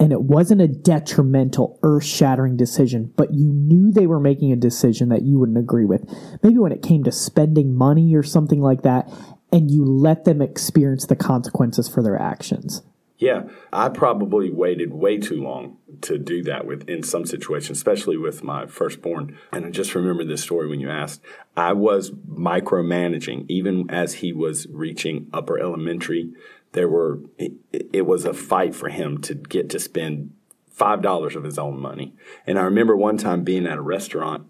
and 0.00 0.12
it 0.12 0.22
wasn't 0.22 0.60
a 0.60 0.68
detrimental, 0.68 1.78
earth 1.82 2.04
shattering 2.04 2.56
decision, 2.56 3.12
but 3.16 3.34
you 3.34 3.52
knew 3.52 3.90
they 3.90 4.06
were 4.06 4.20
making 4.20 4.52
a 4.52 4.56
decision 4.56 5.08
that 5.08 5.22
you 5.22 5.38
wouldn't 5.38 5.58
agree 5.58 5.84
with. 5.84 6.08
Maybe 6.42 6.58
when 6.58 6.72
it 6.72 6.82
came 6.82 7.04
to 7.04 7.12
spending 7.12 7.74
money 7.74 8.14
or 8.14 8.22
something 8.22 8.60
like 8.60 8.82
that, 8.82 9.10
and 9.52 9.70
you 9.70 9.84
let 9.84 10.24
them 10.24 10.42
experience 10.42 11.06
the 11.06 11.16
consequences 11.16 11.88
for 11.88 12.02
their 12.02 12.20
actions. 12.20 12.82
Yeah, 13.18 13.48
I 13.72 13.88
probably 13.88 14.48
waited 14.48 14.94
way 14.94 15.18
too 15.18 15.42
long 15.42 15.78
to 16.02 16.18
do 16.18 16.40
that 16.44 16.66
with 16.66 16.88
in 16.88 17.02
some 17.02 17.26
situations, 17.26 17.78
especially 17.78 18.16
with 18.16 18.44
my 18.44 18.66
firstborn. 18.66 19.36
And 19.52 19.66
I 19.66 19.70
just 19.70 19.96
remember 19.96 20.22
this 20.24 20.42
story 20.42 20.68
when 20.68 20.78
you 20.78 20.88
asked. 20.88 21.20
I 21.56 21.72
was 21.72 22.12
micromanaging 22.12 23.46
even 23.48 23.90
as 23.90 24.14
he 24.14 24.32
was 24.32 24.68
reaching 24.68 25.28
upper 25.32 25.58
elementary. 25.58 26.32
There 26.72 26.88
were 26.88 27.18
it, 27.38 27.54
it 27.72 28.06
was 28.06 28.24
a 28.24 28.32
fight 28.32 28.76
for 28.76 28.88
him 28.88 29.20
to 29.22 29.34
get 29.34 29.68
to 29.70 29.80
spend 29.80 30.32
five 30.70 31.02
dollars 31.02 31.34
of 31.34 31.42
his 31.42 31.58
own 31.58 31.80
money. 31.80 32.14
And 32.46 32.56
I 32.56 32.62
remember 32.62 32.96
one 32.96 33.16
time 33.16 33.42
being 33.42 33.66
at 33.66 33.78
a 33.78 33.82
restaurant 33.82 34.48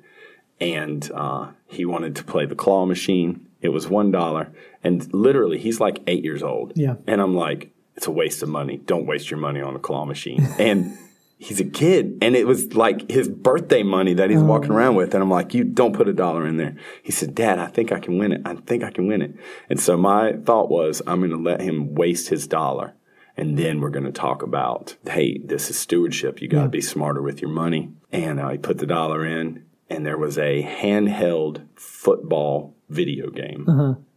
and 0.61 1.11
uh, 1.15 1.53
he 1.67 1.87
wanted 1.87 2.15
to 2.17 2.25
play 2.25 2.45
the 2.45 2.55
claw 2.55 2.85
machine. 2.85 3.48
It 3.61 3.71
was 3.71 3.89
one 3.89 4.11
dollar, 4.11 4.53
and 4.85 5.13
literally 5.13 5.59
he's 5.59 5.81
like 5.81 6.01
eight 6.07 6.25
years 6.25 6.43
old. 6.43 6.73
Yeah. 6.77 6.95
and 7.07 7.21
I'm 7.21 7.35
like, 7.35 7.73
it's 7.97 8.07
a 8.07 8.11
waste 8.13 8.43
of 8.43 8.49
money. 8.49 8.77
Don't 8.79 9.07
waste 9.07 9.31
your 9.31 9.41
money 9.41 9.61
on 9.61 9.75
a 9.75 9.81
claw 9.81 10.05
machine. 10.05 10.47
And 10.59 10.97
he's 11.37 11.59
a 11.61 11.65
kid. 11.65 12.19
And 12.23 12.37
it 12.37 12.47
was 12.47 12.75
like 12.75 13.11
his 13.11 13.29
birthday 13.29 13.83
money 13.83 14.15
that 14.15 14.31
he's 14.31 14.41
walking 14.43 14.71
around 14.73 14.95
with. 14.97 15.15
And 15.15 15.23
I'm 15.23 15.31
like, 15.31 15.55
you 15.55 15.65
don't 15.65 15.95
put 15.95 16.09
a 16.09 16.13
dollar 16.13 16.47
in 16.47 16.57
there. 16.57 16.77
He 17.03 17.11
said, 17.13 17.35
Dad, 17.35 17.59
I 17.59 17.67
think 17.67 17.91
I 17.93 17.99
can 18.01 18.19
win 18.19 18.33
it. 18.33 18.43
I 18.45 18.55
think 18.55 18.83
I 18.85 18.91
can 18.91 19.07
win 19.09 19.23
it. 19.23 19.35
And 19.69 19.79
so 19.81 19.97
my 19.97 20.35
thought 20.45 20.69
was, 20.69 21.01
I'm 21.07 21.19
going 21.21 21.31
to 21.33 21.37
let 21.37 21.61
him 21.61 21.95
waste 21.95 22.29
his 22.29 22.47
dollar. 22.47 22.95
And 23.37 23.57
then 23.59 23.81
we're 23.81 23.91
going 23.91 24.05
to 24.05 24.11
talk 24.13 24.43
about, 24.43 24.97
hey, 25.09 25.39
this 25.39 25.71
is 25.71 25.79
stewardship. 25.79 26.41
You 26.43 26.49
got 26.49 26.59
to 26.59 26.63
Yeah. 26.65 26.69
be 26.69 26.81
smarter 26.81 27.23
with 27.23 27.41
your 27.41 27.51
money. 27.53 27.91
And 28.13 28.41
uh, 28.41 28.57
put 28.57 28.79
the 28.79 28.87
dollar 28.87 29.25
in, 29.25 29.65
and 29.91 30.05
there 30.07 30.19
was 30.19 30.39
a 30.39 30.63
handheld 30.65 31.67
football 31.77 32.75
video 32.89 33.31
game. 33.31 33.65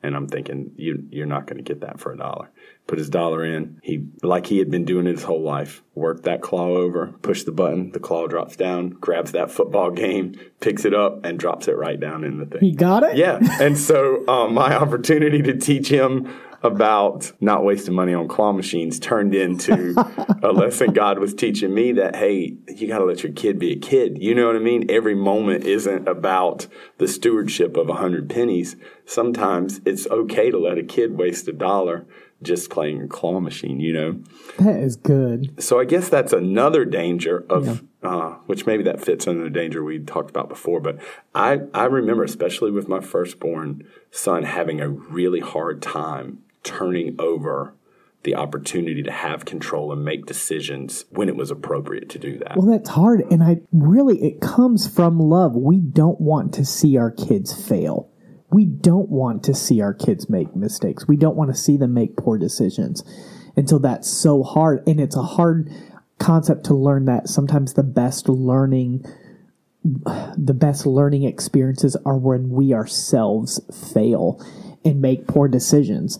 And 0.03 0.15
I'm 0.15 0.27
thinking, 0.27 0.71
you, 0.77 1.07
you're 1.11 1.27
not 1.27 1.45
going 1.45 1.57
to 1.57 1.63
get 1.63 1.81
that 1.81 1.99
for 1.99 2.11
a 2.11 2.17
dollar. 2.17 2.49
Put 2.87 2.97
his 2.97 3.09
dollar 3.09 3.45
in. 3.45 3.79
He, 3.83 4.07
like 4.23 4.47
he 4.47 4.57
had 4.57 4.71
been 4.71 4.85
doing 4.85 5.05
it 5.05 5.11
his 5.11 5.23
whole 5.23 5.43
life, 5.43 5.83
worked 5.93 6.23
that 6.23 6.41
claw 6.41 6.69
over, 6.69 7.13
push 7.21 7.43
the 7.43 7.51
button, 7.51 7.91
the 7.91 7.99
claw 7.99 8.27
drops 8.27 8.55
down, 8.55 8.89
grabs 8.89 9.33
that 9.33 9.51
football 9.51 9.91
game, 9.91 10.35
picks 10.59 10.85
it 10.85 10.93
up, 10.93 11.23
and 11.23 11.37
drops 11.39 11.67
it 11.67 11.77
right 11.77 11.99
down 11.99 12.23
in 12.23 12.39
the 12.39 12.45
thing. 12.45 12.61
He 12.61 12.71
got 12.71 13.03
it? 13.03 13.15
Yeah. 13.17 13.39
And 13.61 13.77
so 13.77 14.27
um, 14.27 14.53
my 14.53 14.75
opportunity 14.81 15.41
to 15.43 15.55
teach 15.57 15.89
him 15.89 16.33
about 16.63 17.31
not 17.41 17.63
wasting 17.63 17.93
money 17.93 18.13
on 18.13 18.27
claw 18.27 18.51
machines 18.51 18.99
turned 18.99 19.33
into 19.33 19.95
a 20.43 20.51
lesson 20.51 20.93
God 20.93 21.19
was 21.19 21.33
teaching 21.33 21.73
me 21.73 21.91
that, 21.93 22.15
hey, 22.15 22.55
you 22.67 22.87
got 22.87 22.99
to 22.99 23.05
let 23.05 23.23
your 23.23 23.31
kid 23.33 23.57
be 23.57 23.71
a 23.73 23.79
kid. 23.79 24.21
You 24.21 24.35
know 24.35 24.47
what 24.47 24.55
I 24.55 24.59
mean? 24.59 24.89
Every 24.89 25.15
moment 25.15 25.63
isn't 25.63 26.07
about 26.07 26.67
the 26.97 27.07
stewardship 27.07 27.77
of 27.77 27.89
a 27.89 27.95
hundred 27.95 28.29
pennies. 28.29 28.75
Sometimes 29.05 29.81
it's 29.85 30.07
okay 30.07 30.51
to 30.51 30.57
let 30.57 30.77
a 30.77 30.83
kid 30.83 31.17
waste 31.17 31.47
a 31.47 31.53
dollar 31.53 32.05
just 32.43 32.71
playing 32.71 33.01
a 33.01 33.07
claw 33.07 33.39
machine, 33.39 33.79
you 33.79 33.93
know? 33.93 34.19
That 34.57 34.77
is 34.77 34.95
good. 34.95 35.61
So 35.61 35.79
I 35.79 35.85
guess 35.85 36.09
that's 36.09 36.33
another 36.33 36.85
danger 36.85 37.45
of, 37.49 37.83
uh, 38.01 38.31
which 38.47 38.65
maybe 38.65 38.83
that 38.83 38.99
fits 38.99 39.27
under 39.27 39.43
the 39.43 39.49
danger 39.49 39.83
we 39.83 39.99
talked 39.99 40.31
about 40.31 40.49
before. 40.49 40.79
But 40.79 40.99
I, 41.35 41.59
I 41.73 41.85
remember, 41.85 42.23
especially 42.23 42.71
with 42.71 42.87
my 42.87 42.99
firstborn 42.99 43.87
son, 44.09 44.43
having 44.43 44.81
a 44.81 44.89
really 44.89 45.39
hard 45.39 45.83
time 45.83 46.39
turning 46.63 47.15
over 47.19 47.75
the 48.23 48.35
opportunity 48.35 49.01
to 49.01 49.11
have 49.11 49.45
control 49.45 49.91
and 49.91 50.05
make 50.05 50.25
decisions 50.25 51.05
when 51.09 51.27
it 51.27 51.35
was 51.35 51.49
appropriate 51.49 52.09
to 52.09 52.19
do 52.19 52.37
that. 52.37 52.55
Well, 52.55 52.67
that's 52.67 52.89
hard. 52.89 53.23
And 53.31 53.41
I 53.41 53.61
really, 53.71 54.23
it 54.23 54.41
comes 54.41 54.87
from 54.87 55.19
love. 55.19 55.55
We 55.55 55.79
don't 55.79 56.21
want 56.21 56.53
to 56.55 56.65
see 56.65 56.97
our 56.97 57.09
kids 57.09 57.51
fail. 57.67 58.11
We 58.51 58.65
don't 58.65 59.09
want 59.09 59.43
to 59.45 59.55
see 59.55 59.81
our 59.81 59.93
kids 59.93 60.29
make 60.29 60.55
mistakes. 60.55 61.07
We 61.07 61.17
don't 61.17 61.35
want 61.35 61.49
to 61.49 61.59
see 61.59 61.77
them 61.77 61.93
make 61.93 62.17
poor 62.17 62.37
decisions. 62.37 63.03
And 63.55 63.67
so 63.67 63.79
that's 63.79 64.09
so 64.09 64.43
hard. 64.43 64.87
And 64.87 64.99
it's 64.99 65.15
a 65.15 65.23
hard 65.23 65.71
concept 66.19 66.65
to 66.65 66.75
learn 66.75 67.05
that 67.05 67.27
sometimes 67.27 67.73
the 67.73 67.83
best 67.83 68.29
learning 68.29 69.03
the 69.83 70.53
best 70.53 70.85
learning 70.85 71.23
experiences 71.23 71.97
are 72.05 72.17
when 72.17 72.51
we 72.51 72.71
ourselves 72.71 73.59
fail 73.91 74.39
and 74.83 75.01
make 75.01 75.27
poor 75.27 75.47
decisions. 75.47 76.19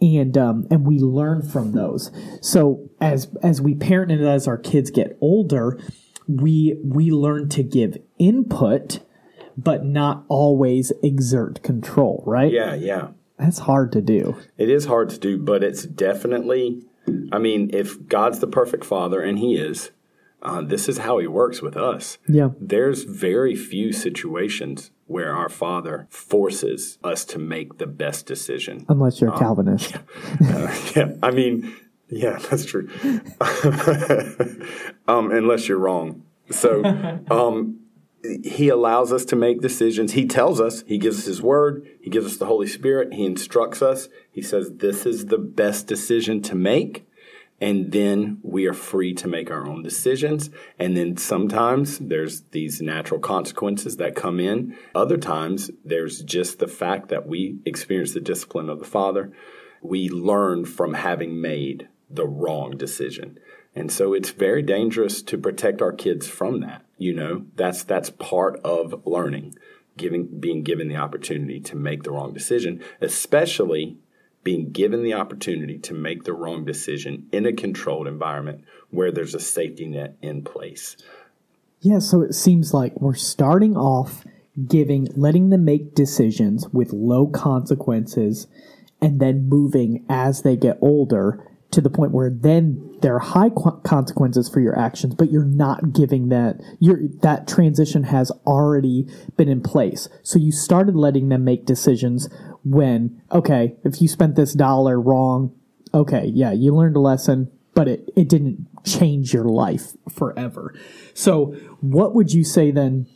And 0.00 0.36
um, 0.36 0.66
and 0.70 0.86
we 0.86 0.98
learn 0.98 1.42
from 1.42 1.72
those. 1.72 2.10
So 2.40 2.90
as 3.00 3.28
as 3.42 3.60
we 3.60 3.74
parent 3.74 4.10
and 4.10 4.24
as 4.26 4.48
our 4.48 4.58
kids 4.58 4.90
get 4.90 5.16
older 5.20 5.78
we 6.28 6.76
we 6.84 7.10
learn 7.10 7.48
to 7.50 7.62
give 7.62 7.96
input 8.18 9.00
but 9.56 9.84
not 9.84 10.24
always 10.28 10.92
exert 11.02 11.62
control 11.62 12.22
right? 12.26 12.50
Yeah, 12.52 12.74
yeah. 12.74 13.08
that's 13.38 13.60
hard 13.60 13.92
to 13.92 14.00
do. 14.00 14.36
It 14.56 14.70
is 14.70 14.86
hard 14.86 15.10
to 15.10 15.18
do, 15.18 15.38
but 15.38 15.62
it's 15.62 15.84
definitely, 15.84 16.84
I 17.30 17.38
mean, 17.38 17.70
if 17.72 18.08
God's 18.08 18.38
the 18.38 18.46
perfect 18.46 18.84
father, 18.84 19.20
and 19.20 19.38
He 19.38 19.56
is, 19.56 19.90
uh, 20.42 20.62
this 20.62 20.88
is 20.88 20.98
how 20.98 21.18
He 21.18 21.26
works 21.26 21.60
with 21.60 21.76
us. 21.76 22.18
yeah. 22.26 22.50
There's 22.58 23.04
very 23.04 23.54
few 23.54 23.92
situations 23.92 24.90
where 25.12 25.34
our 25.36 25.48
Father 25.48 26.06
forces 26.10 26.98
us 27.04 27.24
to 27.26 27.38
make 27.38 27.78
the 27.78 27.86
best 27.86 28.26
decision. 28.26 28.84
unless 28.88 29.20
you're 29.20 29.32
a 29.32 29.38
calvinist 29.38 29.94
Uh, 30.42 30.74
yeah, 30.96 31.12
I 31.22 31.30
mean, 31.30 31.74
yeah, 32.08 32.38
that's 32.50 32.64
true. 32.64 32.88
um, 35.08 35.30
unless 35.30 35.68
you're 35.68 35.78
wrong. 35.78 36.24
So, 36.50 36.84
um, 37.30 37.78
he 38.44 38.68
allows 38.68 39.12
us 39.12 39.24
to 39.26 39.36
make 39.36 39.60
decisions. 39.60 40.12
He 40.12 40.26
tells 40.26 40.60
us, 40.60 40.84
he 40.86 40.98
gives 40.98 41.18
us 41.18 41.24
his 41.24 41.42
word, 41.42 41.86
he 42.00 42.10
gives 42.10 42.26
us 42.26 42.36
the 42.36 42.46
Holy 42.46 42.66
Spirit, 42.66 43.14
he 43.14 43.24
instructs 43.24 43.82
us. 43.82 44.08
He 44.30 44.42
says, 44.42 44.70
this 44.76 45.06
is 45.06 45.26
the 45.26 45.38
best 45.38 45.86
decision 45.86 46.40
to 46.42 46.54
make. 46.54 47.06
And 47.62 47.92
then 47.92 48.40
we 48.42 48.66
are 48.66 48.74
free 48.74 49.14
to 49.14 49.28
make 49.28 49.48
our 49.48 49.68
own 49.68 49.84
decisions. 49.84 50.50
And 50.80 50.96
then 50.96 51.16
sometimes 51.16 52.00
there's 52.00 52.40
these 52.50 52.82
natural 52.82 53.20
consequences 53.20 53.98
that 53.98 54.16
come 54.16 54.40
in. 54.40 54.76
Other 54.96 55.16
times 55.16 55.70
there's 55.84 56.22
just 56.22 56.58
the 56.58 56.66
fact 56.66 57.08
that 57.10 57.28
we 57.28 57.60
experience 57.64 58.14
the 58.14 58.20
discipline 58.20 58.68
of 58.68 58.80
the 58.80 58.84
Father. 58.84 59.30
We 59.80 60.08
learn 60.08 60.64
from 60.64 60.94
having 60.94 61.40
made 61.40 61.88
the 62.10 62.26
wrong 62.26 62.76
decision. 62.76 63.38
And 63.76 63.92
so 63.92 64.12
it's 64.12 64.30
very 64.30 64.62
dangerous 64.62 65.22
to 65.22 65.38
protect 65.38 65.80
our 65.80 65.92
kids 65.92 66.26
from 66.26 66.62
that. 66.62 66.84
You 66.98 67.14
know, 67.14 67.46
that's 67.54 67.84
that's 67.84 68.10
part 68.10 68.58
of 68.64 69.06
learning, 69.06 69.54
giving 69.96 70.40
being 70.40 70.64
given 70.64 70.88
the 70.88 70.96
opportunity 70.96 71.60
to 71.60 71.76
make 71.76 72.02
the 72.02 72.10
wrong 72.10 72.34
decision, 72.34 72.82
especially 73.00 73.98
being 74.44 74.70
given 74.70 75.02
the 75.02 75.14
opportunity 75.14 75.78
to 75.78 75.94
make 75.94 76.24
the 76.24 76.32
wrong 76.32 76.64
decision 76.64 77.28
in 77.32 77.46
a 77.46 77.52
controlled 77.52 78.08
environment 78.08 78.64
where 78.90 79.12
there's 79.12 79.34
a 79.34 79.40
safety 79.40 79.86
net 79.86 80.16
in 80.20 80.42
place. 80.42 80.96
Yeah, 81.80 81.98
so 81.98 82.22
it 82.22 82.34
seems 82.34 82.74
like 82.74 83.00
we're 83.00 83.14
starting 83.14 83.76
off 83.76 84.24
giving, 84.68 85.08
letting 85.16 85.50
them 85.50 85.64
make 85.64 85.94
decisions 85.94 86.68
with 86.68 86.92
low 86.92 87.26
consequences, 87.26 88.46
and 89.00 89.20
then 89.20 89.48
moving 89.48 90.04
as 90.08 90.42
they 90.42 90.56
get 90.56 90.78
older 90.80 91.51
to 91.72 91.80
the 91.80 91.90
point 91.90 92.12
where 92.12 92.30
then 92.30 92.96
there 93.00 93.14
are 93.16 93.20
high 93.20 93.48
qu- 93.48 93.80
consequences 93.82 94.48
for 94.48 94.60
your 94.60 94.78
actions, 94.78 95.14
but 95.14 95.30
you're 95.30 95.44
not 95.44 95.92
giving 95.92 96.28
that. 96.28 96.60
Your 96.78 97.00
that 97.22 97.48
transition 97.48 98.04
has 98.04 98.30
already 98.46 99.08
been 99.36 99.48
in 99.48 99.62
place. 99.62 100.08
So 100.22 100.38
you 100.38 100.52
started 100.52 100.94
letting 100.94 101.28
them 101.28 101.44
make 101.44 101.66
decisions 101.66 102.28
when, 102.64 103.20
okay, 103.32 103.76
if 103.84 104.00
you 104.00 104.08
spent 104.08 104.36
this 104.36 104.52
dollar 104.52 105.00
wrong, 105.00 105.54
okay, 105.92 106.30
yeah, 106.32 106.52
you 106.52 106.74
learned 106.74 106.96
a 106.96 107.00
lesson, 107.00 107.50
but 107.74 107.88
it, 107.88 108.10
it 108.16 108.28
didn't 108.28 108.66
change 108.84 109.32
your 109.32 109.44
life 109.44 109.92
forever. 110.10 110.74
So, 111.14 111.54
what 111.80 112.14
would 112.14 112.32
you 112.32 112.44
say 112.44 112.70
then, 112.70 113.06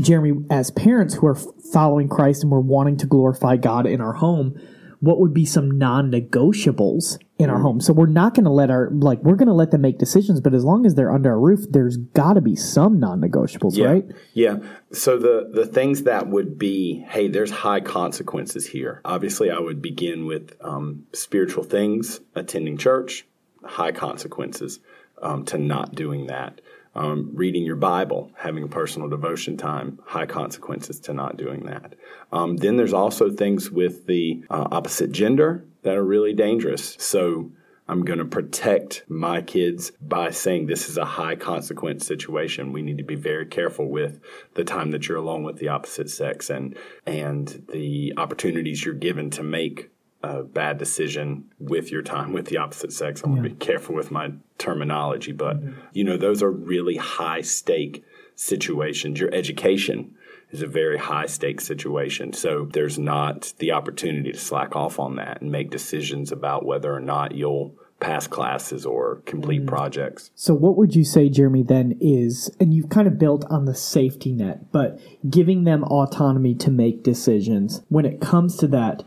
Jeremy, 0.00 0.44
as 0.48 0.70
parents 0.70 1.14
who 1.14 1.26
are 1.26 1.34
following 1.72 2.08
Christ 2.08 2.42
and 2.42 2.52
we're 2.52 2.60
wanting 2.60 2.96
to 2.98 3.06
glorify 3.06 3.56
God 3.56 3.86
in 3.86 4.00
our 4.00 4.14
home? 4.14 4.60
What 5.00 5.18
would 5.18 5.32
be 5.32 5.46
some 5.46 5.70
non 5.70 6.10
negotiables 6.10 7.18
in 7.40 7.50
our 7.50 7.58
home? 7.60 7.80
So, 7.80 7.92
we're 7.92 8.06
not 8.06 8.34
going 8.34 8.44
to 8.44 8.50
let 8.50 8.70
our, 8.70 8.90
like, 8.90 9.22
we're 9.22 9.36
going 9.36 9.48
to 9.48 9.54
let 9.54 9.70
them 9.70 9.80
make 9.80 9.98
decisions, 9.98 10.40
but 10.40 10.54
as 10.54 10.64
long 10.64 10.86
as 10.86 10.94
they're 10.94 11.12
under 11.12 11.30
our 11.30 11.40
roof, 11.40 11.60
there's 11.70 11.96
got 11.96 12.34
to 12.34 12.40
be 12.40 12.56
some 12.56 13.00
non 13.00 13.20
negotiables, 13.20 13.76
Yeah. 13.76 13.86
right? 13.86 14.04
Yeah. 14.34 14.58
So 14.92 15.18
the 15.18 15.50
the 15.52 15.66
things 15.66 16.02
that 16.04 16.28
would 16.28 16.58
be, 16.58 17.04
hey, 17.08 17.28
there's 17.28 17.50
high 17.50 17.80
consequences 17.80 18.66
here. 18.66 19.00
Obviously, 19.04 19.50
I 19.50 19.58
would 19.58 19.80
begin 19.80 20.26
with 20.26 20.54
um, 20.60 21.06
spiritual 21.12 21.64
things, 21.64 22.20
attending 22.34 22.76
church, 22.76 23.26
high 23.64 23.92
consequences 23.92 24.80
um, 25.22 25.44
to 25.46 25.58
not 25.58 25.94
doing 25.94 26.26
that. 26.26 26.60
Um, 26.92 27.30
reading 27.34 27.62
your 27.64 27.76
Bible, 27.76 28.32
having 28.36 28.64
a 28.64 28.68
personal 28.68 29.08
devotion 29.08 29.56
time, 29.56 30.00
high 30.04 30.26
consequences 30.26 30.98
to 31.00 31.14
not 31.14 31.36
doing 31.36 31.66
that. 31.66 31.94
Um, 32.32 32.56
then 32.56 32.76
there's 32.76 32.92
also 32.92 33.30
things 33.30 33.70
with 33.70 34.06
the 34.06 34.42
uh, 34.50 34.66
opposite 34.72 35.12
gender 35.12 35.64
that 35.82 35.96
are 35.96 36.04
really 36.04 36.32
dangerous. 36.32 36.96
So 36.98 37.50
I'm 37.90 38.04
going 38.04 38.20
to 38.20 38.24
protect 38.24 39.04
my 39.08 39.42
kids 39.42 39.90
by 40.00 40.30
saying 40.30 40.66
this 40.66 40.88
is 40.88 40.96
a 40.96 41.04
high 41.04 41.34
consequence 41.34 42.06
situation. 42.06 42.72
We 42.72 42.82
need 42.82 42.98
to 42.98 43.04
be 43.04 43.16
very 43.16 43.46
careful 43.46 43.88
with 43.88 44.20
the 44.54 44.62
time 44.62 44.92
that 44.92 45.08
you're 45.08 45.18
alone 45.18 45.42
with 45.42 45.58
the 45.58 45.68
opposite 45.68 46.08
sex 46.08 46.50
and 46.50 46.76
and 47.04 47.66
the 47.72 48.14
opportunities 48.16 48.84
you're 48.84 48.94
given 48.94 49.30
to 49.30 49.42
make 49.42 49.90
a 50.22 50.44
bad 50.44 50.78
decision 50.78 51.50
with 51.58 51.90
your 51.90 52.02
time 52.02 52.32
with 52.32 52.46
the 52.46 52.58
opposite 52.58 52.92
sex. 52.92 53.22
I'm 53.22 53.32
going 53.32 53.42
to 53.42 53.50
be 53.50 53.56
careful 53.56 53.96
with 53.96 54.12
my 54.12 54.34
terminology, 54.58 55.32
but 55.32 55.56
mm-hmm. 55.56 55.80
you 55.92 56.04
know 56.04 56.16
those 56.16 56.44
are 56.44 56.50
really 56.50 56.96
high 56.96 57.40
stake 57.40 58.04
situations. 58.36 59.18
Your 59.18 59.34
education 59.34 60.14
is 60.50 60.62
a 60.62 60.66
very 60.66 60.98
high 60.98 61.26
stake 61.26 61.60
situation. 61.60 62.32
So 62.32 62.68
there's 62.72 62.98
not 62.98 63.52
the 63.58 63.72
opportunity 63.72 64.32
to 64.32 64.38
slack 64.38 64.74
off 64.74 64.98
on 64.98 65.16
that 65.16 65.40
and 65.40 65.50
make 65.50 65.70
decisions 65.70 66.32
about 66.32 66.64
whether 66.64 66.92
or 66.92 67.00
not 67.00 67.34
you'll 67.34 67.74
pass 68.00 68.26
classes 68.26 68.86
or 68.86 69.22
complete 69.26 69.62
mm. 69.62 69.68
projects. 69.68 70.30
So, 70.34 70.54
what 70.54 70.76
would 70.76 70.96
you 70.96 71.04
say, 71.04 71.28
Jeremy, 71.28 71.62
then 71.62 71.98
is, 72.00 72.50
and 72.58 72.72
you've 72.72 72.88
kind 72.88 73.06
of 73.06 73.18
built 73.18 73.44
on 73.50 73.66
the 73.66 73.74
safety 73.74 74.32
net, 74.32 74.72
but 74.72 74.98
giving 75.28 75.64
them 75.64 75.84
autonomy 75.84 76.54
to 76.56 76.70
make 76.70 77.02
decisions. 77.04 77.82
When 77.88 78.06
it 78.06 78.20
comes 78.20 78.56
to 78.56 78.66
that 78.68 79.04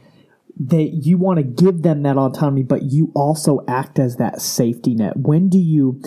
that 0.56 0.92
you 1.02 1.18
want 1.18 1.38
to 1.38 1.44
give 1.44 1.82
them 1.82 2.04
that 2.04 2.16
autonomy 2.16 2.62
but 2.62 2.84
you 2.84 3.12
also 3.16 3.60
act 3.68 3.98
as 3.98 4.18
that 4.18 4.40
safety 4.40 4.94
net 4.94 5.18
when 5.18 5.50
do 5.50 5.58
you 5.58 6.00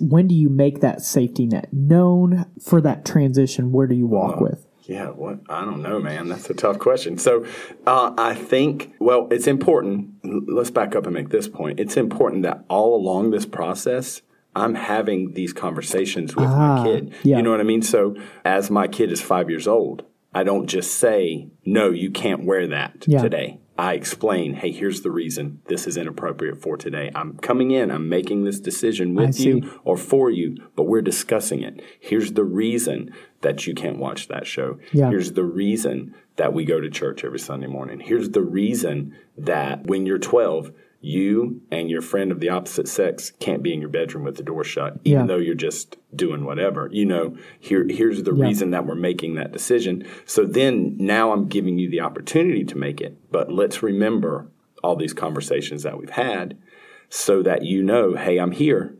when 0.00 0.26
do 0.26 0.34
you 0.34 0.48
make 0.48 0.80
that 0.80 1.00
safety 1.00 1.46
net 1.46 1.68
known 1.72 2.44
for 2.60 2.80
that 2.80 3.04
transition 3.04 3.70
where 3.70 3.86
do 3.86 3.94
you 3.94 4.06
walk 4.06 4.40
with 4.40 4.66
Yeah, 4.86 5.08
what? 5.08 5.38
I 5.48 5.64
don't 5.64 5.82
know, 5.82 5.98
man. 5.98 6.28
That's 6.28 6.50
a 6.50 6.54
tough 6.54 6.78
question. 6.78 7.16
So, 7.18 7.44
uh, 7.86 8.12
I 8.18 8.34
think, 8.34 8.92
well, 8.98 9.28
it's 9.30 9.46
important. 9.46 10.10
Let's 10.22 10.70
back 10.70 10.94
up 10.94 11.06
and 11.06 11.14
make 11.14 11.30
this 11.30 11.48
point. 11.48 11.80
It's 11.80 11.96
important 11.96 12.42
that 12.42 12.64
all 12.68 12.94
along 12.94 13.30
this 13.30 13.46
process, 13.46 14.20
I'm 14.54 14.74
having 14.74 15.32
these 15.32 15.52
conversations 15.52 16.36
with 16.36 16.46
Ah, 16.48 16.76
my 16.76 16.84
kid. 16.84 17.14
yeah. 17.22 17.38
You 17.38 17.42
know 17.42 17.50
what 17.50 17.60
I 17.60 17.64
mean? 17.64 17.82
So, 17.82 18.14
as 18.44 18.70
my 18.70 18.86
kid 18.86 19.10
is 19.10 19.20
five 19.20 19.48
years 19.48 19.66
old, 19.66 20.04
I 20.34 20.44
don't 20.44 20.66
just 20.66 20.96
say, 20.96 21.48
no, 21.64 21.90
you 21.90 22.10
can't 22.10 22.44
wear 22.44 22.66
that 22.68 23.04
Yeah. 23.06 23.22
today. 23.22 23.60
I 23.76 23.94
explain, 23.94 24.54
hey, 24.54 24.70
here's 24.70 25.02
the 25.02 25.10
reason 25.10 25.60
this 25.66 25.86
is 25.86 25.96
inappropriate 25.96 26.62
for 26.62 26.76
today. 26.76 27.10
I'm 27.14 27.36
coming 27.38 27.72
in, 27.72 27.90
I'm 27.90 28.08
making 28.08 28.44
this 28.44 28.60
decision 28.60 29.14
with 29.14 29.40
you 29.40 29.80
or 29.84 29.96
for 29.96 30.30
you, 30.30 30.56
but 30.76 30.84
we're 30.84 31.02
discussing 31.02 31.62
it. 31.62 31.82
Here's 31.98 32.34
the 32.34 32.44
reason 32.44 33.12
that 33.40 33.66
you 33.66 33.74
can't 33.74 33.98
watch 33.98 34.28
that 34.28 34.46
show. 34.46 34.78
Yeah. 34.92 35.10
Here's 35.10 35.32
the 35.32 35.44
reason 35.44 36.14
that 36.36 36.52
we 36.52 36.64
go 36.64 36.80
to 36.80 36.88
church 36.88 37.24
every 37.24 37.38
Sunday 37.40 37.66
morning. 37.66 37.98
Here's 37.98 38.30
the 38.30 38.42
reason 38.42 39.16
that 39.38 39.86
when 39.86 40.06
you're 40.06 40.18
12, 40.18 40.72
you 41.04 41.60
and 41.70 41.90
your 41.90 42.00
friend 42.02 42.32
of 42.32 42.40
the 42.40 42.48
opposite 42.48 42.88
sex 42.88 43.30
can't 43.38 43.62
be 43.62 43.72
in 43.72 43.80
your 43.80 43.90
bedroom 43.90 44.24
with 44.24 44.36
the 44.36 44.42
door 44.42 44.64
shut, 44.64 44.98
even 45.04 45.20
Yeah. 45.22 45.26
though 45.26 45.36
you're 45.36 45.54
just 45.54 45.96
doing 46.14 46.44
whatever. 46.44 46.88
You 46.92 47.04
know, 47.06 47.36
here 47.60 47.86
here's 47.88 48.22
the 48.22 48.34
Yeah. 48.34 48.46
reason 48.46 48.70
that 48.70 48.86
we're 48.86 48.94
making 48.94 49.34
that 49.34 49.52
decision. 49.52 50.04
So 50.24 50.44
then 50.44 50.96
now 50.98 51.32
I'm 51.32 51.46
giving 51.46 51.78
you 51.78 51.88
the 51.90 52.00
opportunity 52.00 52.64
to 52.64 52.78
make 52.78 53.00
it. 53.00 53.16
But 53.30 53.52
let's 53.52 53.82
remember 53.82 54.46
all 54.82 54.96
these 54.96 55.12
conversations 55.14 55.82
that 55.82 55.98
we've 55.98 56.10
had 56.10 56.56
so 57.08 57.42
that 57.42 57.64
you 57.64 57.82
know, 57.82 58.14
hey, 58.14 58.38
I'm 58.38 58.52
here. 58.52 58.94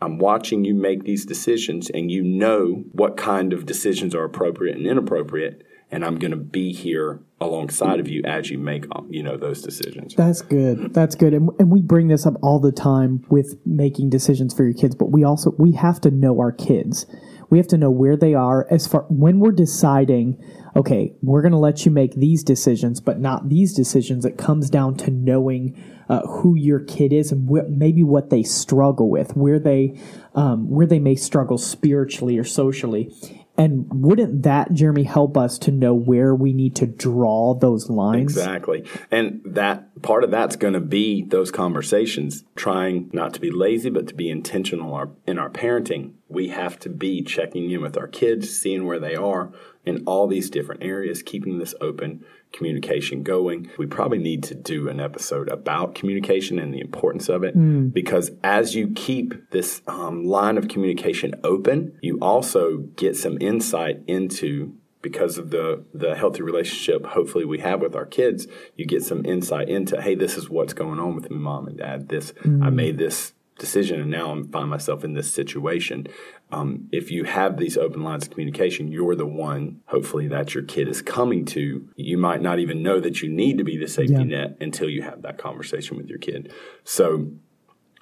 I'm 0.00 0.18
watching 0.18 0.64
you 0.64 0.74
make 0.74 1.02
these 1.04 1.26
decisions 1.26 1.90
and 1.90 2.10
you 2.10 2.22
know 2.22 2.84
what 2.92 3.16
kind 3.16 3.52
of 3.52 3.66
decisions 3.66 4.14
are 4.14 4.22
appropriate 4.24 4.76
and 4.76 4.86
inappropriate 4.86 5.62
and 5.90 6.04
I'm 6.04 6.18
going 6.18 6.30
to 6.30 6.36
be 6.36 6.72
here 6.72 7.20
alongside 7.40 8.00
of 8.00 8.08
you 8.08 8.22
as 8.24 8.50
you 8.50 8.58
make 8.58 8.84
you 9.08 9.22
know 9.22 9.36
those 9.36 9.62
decisions. 9.62 10.14
That's 10.14 10.42
good. 10.42 10.92
That's 10.92 11.14
good. 11.14 11.32
And, 11.32 11.50
and 11.58 11.70
we 11.70 11.82
bring 11.82 12.08
this 12.08 12.26
up 12.26 12.34
all 12.42 12.60
the 12.60 12.72
time 12.72 13.24
with 13.28 13.56
making 13.64 14.10
decisions 14.10 14.54
for 14.54 14.64
your 14.64 14.74
kids, 14.74 14.94
but 14.94 15.10
we 15.10 15.24
also 15.24 15.54
we 15.58 15.72
have 15.72 16.00
to 16.02 16.10
know 16.10 16.38
our 16.40 16.52
kids. 16.52 17.06
We 17.50 17.56
have 17.58 17.68
to 17.68 17.78
know 17.78 17.90
where 17.90 18.16
they 18.16 18.34
are 18.34 18.66
as 18.70 18.86
far 18.86 19.06
when 19.08 19.40
we're 19.40 19.52
deciding, 19.52 20.36
okay, 20.76 21.14
we're 21.22 21.40
going 21.40 21.52
to 21.52 21.58
let 21.58 21.86
you 21.86 21.90
make 21.90 22.14
these 22.14 22.42
decisions, 22.42 23.00
but 23.00 23.18
not 23.18 23.48
these 23.48 23.74
decisions. 23.74 24.26
It 24.26 24.36
comes 24.36 24.68
down 24.68 24.98
to 24.98 25.10
knowing 25.10 25.82
uh, 26.10 26.20
who 26.26 26.56
your 26.56 26.80
kid 26.80 27.12
is 27.12 27.32
and 27.32 27.48
wh- 27.48 27.68
maybe 27.70 28.02
what 28.02 28.28
they 28.28 28.42
struggle 28.42 29.08
with, 29.08 29.34
where 29.34 29.58
they 29.58 29.98
um, 30.34 30.68
where 30.68 30.86
they 30.86 30.98
may 30.98 31.14
struggle 31.14 31.56
spiritually 31.56 32.38
or 32.38 32.44
socially. 32.44 33.14
And 33.58 33.86
wouldn't 33.90 34.44
that, 34.44 34.72
Jeremy, 34.72 35.02
help 35.02 35.36
us 35.36 35.58
to 35.58 35.72
know 35.72 35.92
where 35.92 36.32
we 36.32 36.52
need 36.52 36.76
to 36.76 36.86
draw 36.86 37.54
those 37.54 37.90
lines? 37.90 38.22
Exactly. 38.22 38.84
And 39.10 39.40
that 39.44 40.00
part 40.00 40.22
of 40.22 40.30
that's 40.30 40.54
going 40.54 40.74
to 40.74 40.80
be 40.80 41.24
those 41.24 41.50
conversations, 41.50 42.44
trying 42.54 43.10
not 43.12 43.34
to 43.34 43.40
be 43.40 43.50
lazy, 43.50 43.90
but 43.90 44.06
to 44.06 44.14
be 44.14 44.30
intentional 44.30 45.16
in 45.26 45.40
our 45.40 45.50
parenting. 45.50 46.12
We 46.28 46.48
have 46.50 46.78
to 46.80 46.88
be 46.88 47.20
checking 47.22 47.68
in 47.70 47.82
with 47.82 47.98
our 47.98 48.06
kids, 48.06 48.56
seeing 48.56 48.86
where 48.86 49.00
they 49.00 49.16
are 49.16 49.50
in 49.88 50.04
all 50.04 50.26
these 50.26 50.50
different 50.50 50.82
areas, 50.82 51.22
keeping 51.22 51.58
this 51.58 51.74
open 51.80 52.24
communication 52.52 53.22
going. 53.22 53.70
We 53.78 53.86
probably 53.86 54.18
need 54.18 54.42
to 54.44 54.54
do 54.54 54.88
an 54.88 55.00
episode 55.00 55.48
about 55.48 55.94
communication 55.94 56.58
and 56.58 56.72
the 56.72 56.80
importance 56.80 57.28
of 57.28 57.42
it 57.42 57.54
because 57.92 58.30
as 58.42 58.74
you 58.74 58.90
keep 58.94 59.50
this 59.50 59.82
um, 59.86 60.24
line 60.24 60.56
of 60.58 60.68
communication 60.68 61.34
open, 61.44 61.98
you 62.00 62.18
also 62.20 62.78
get 62.96 63.16
some 63.16 63.38
insight 63.40 64.02
into 64.06 64.74
because 65.00 65.38
of 65.38 65.50
the 65.50 65.84
the 65.94 66.16
healthy 66.16 66.42
relationship 66.42 67.06
hopefully 67.06 67.44
we 67.44 67.60
have 67.60 67.80
with 67.80 67.94
our 67.94 68.04
kids 68.04 68.48
you 68.76 68.84
get 68.84 69.00
some 69.04 69.24
insight 69.24 69.68
into 69.68 70.02
hey 70.02 70.16
this 70.16 70.36
is 70.36 70.50
what's 70.50 70.72
going 70.72 70.98
on 70.98 71.14
with 71.14 71.30
me 71.30 71.36
mom 71.36 71.68
and 71.68 71.78
dad. 71.78 72.08
This 72.08 72.32
i 72.44 72.68
made 72.68 72.98
this 72.98 73.32
decision 73.58 74.00
and 74.00 74.10
now 74.10 74.34
i 74.34 74.42
find 74.50 74.68
myself 74.68 75.04
in 75.04 75.14
this 75.14 75.32
situation 75.32 76.06
um, 76.50 76.88
if 76.92 77.10
you 77.10 77.24
have 77.24 77.58
these 77.58 77.76
open 77.76 78.02
lines 78.02 78.24
of 78.24 78.30
communication 78.30 78.88
you're 78.90 79.14
the 79.14 79.26
one 79.26 79.80
hopefully 79.86 80.28
that 80.28 80.54
your 80.54 80.64
kid 80.64 80.88
is 80.88 81.02
coming 81.02 81.44
to 81.44 81.88
you 81.96 82.16
might 82.16 82.40
not 82.40 82.58
even 82.58 82.82
know 82.82 83.00
that 83.00 83.22
you 83.22 83.28
need 83.28 83.58
to 83.58 83.64
be 83.64 83.76
the 83.76 83.88
safety 83.88 84.14
Yeah. 84.14 84.22
net 84.24 84.56
until 84.60 84.88
you 84.88 85.02
have 85.02 85.22
that 85.22 85.38
conversation 85.38 85.96
with 85.96 86.08
your 86.08 86.18
kid 86.18 86.52
so 86.84 87.32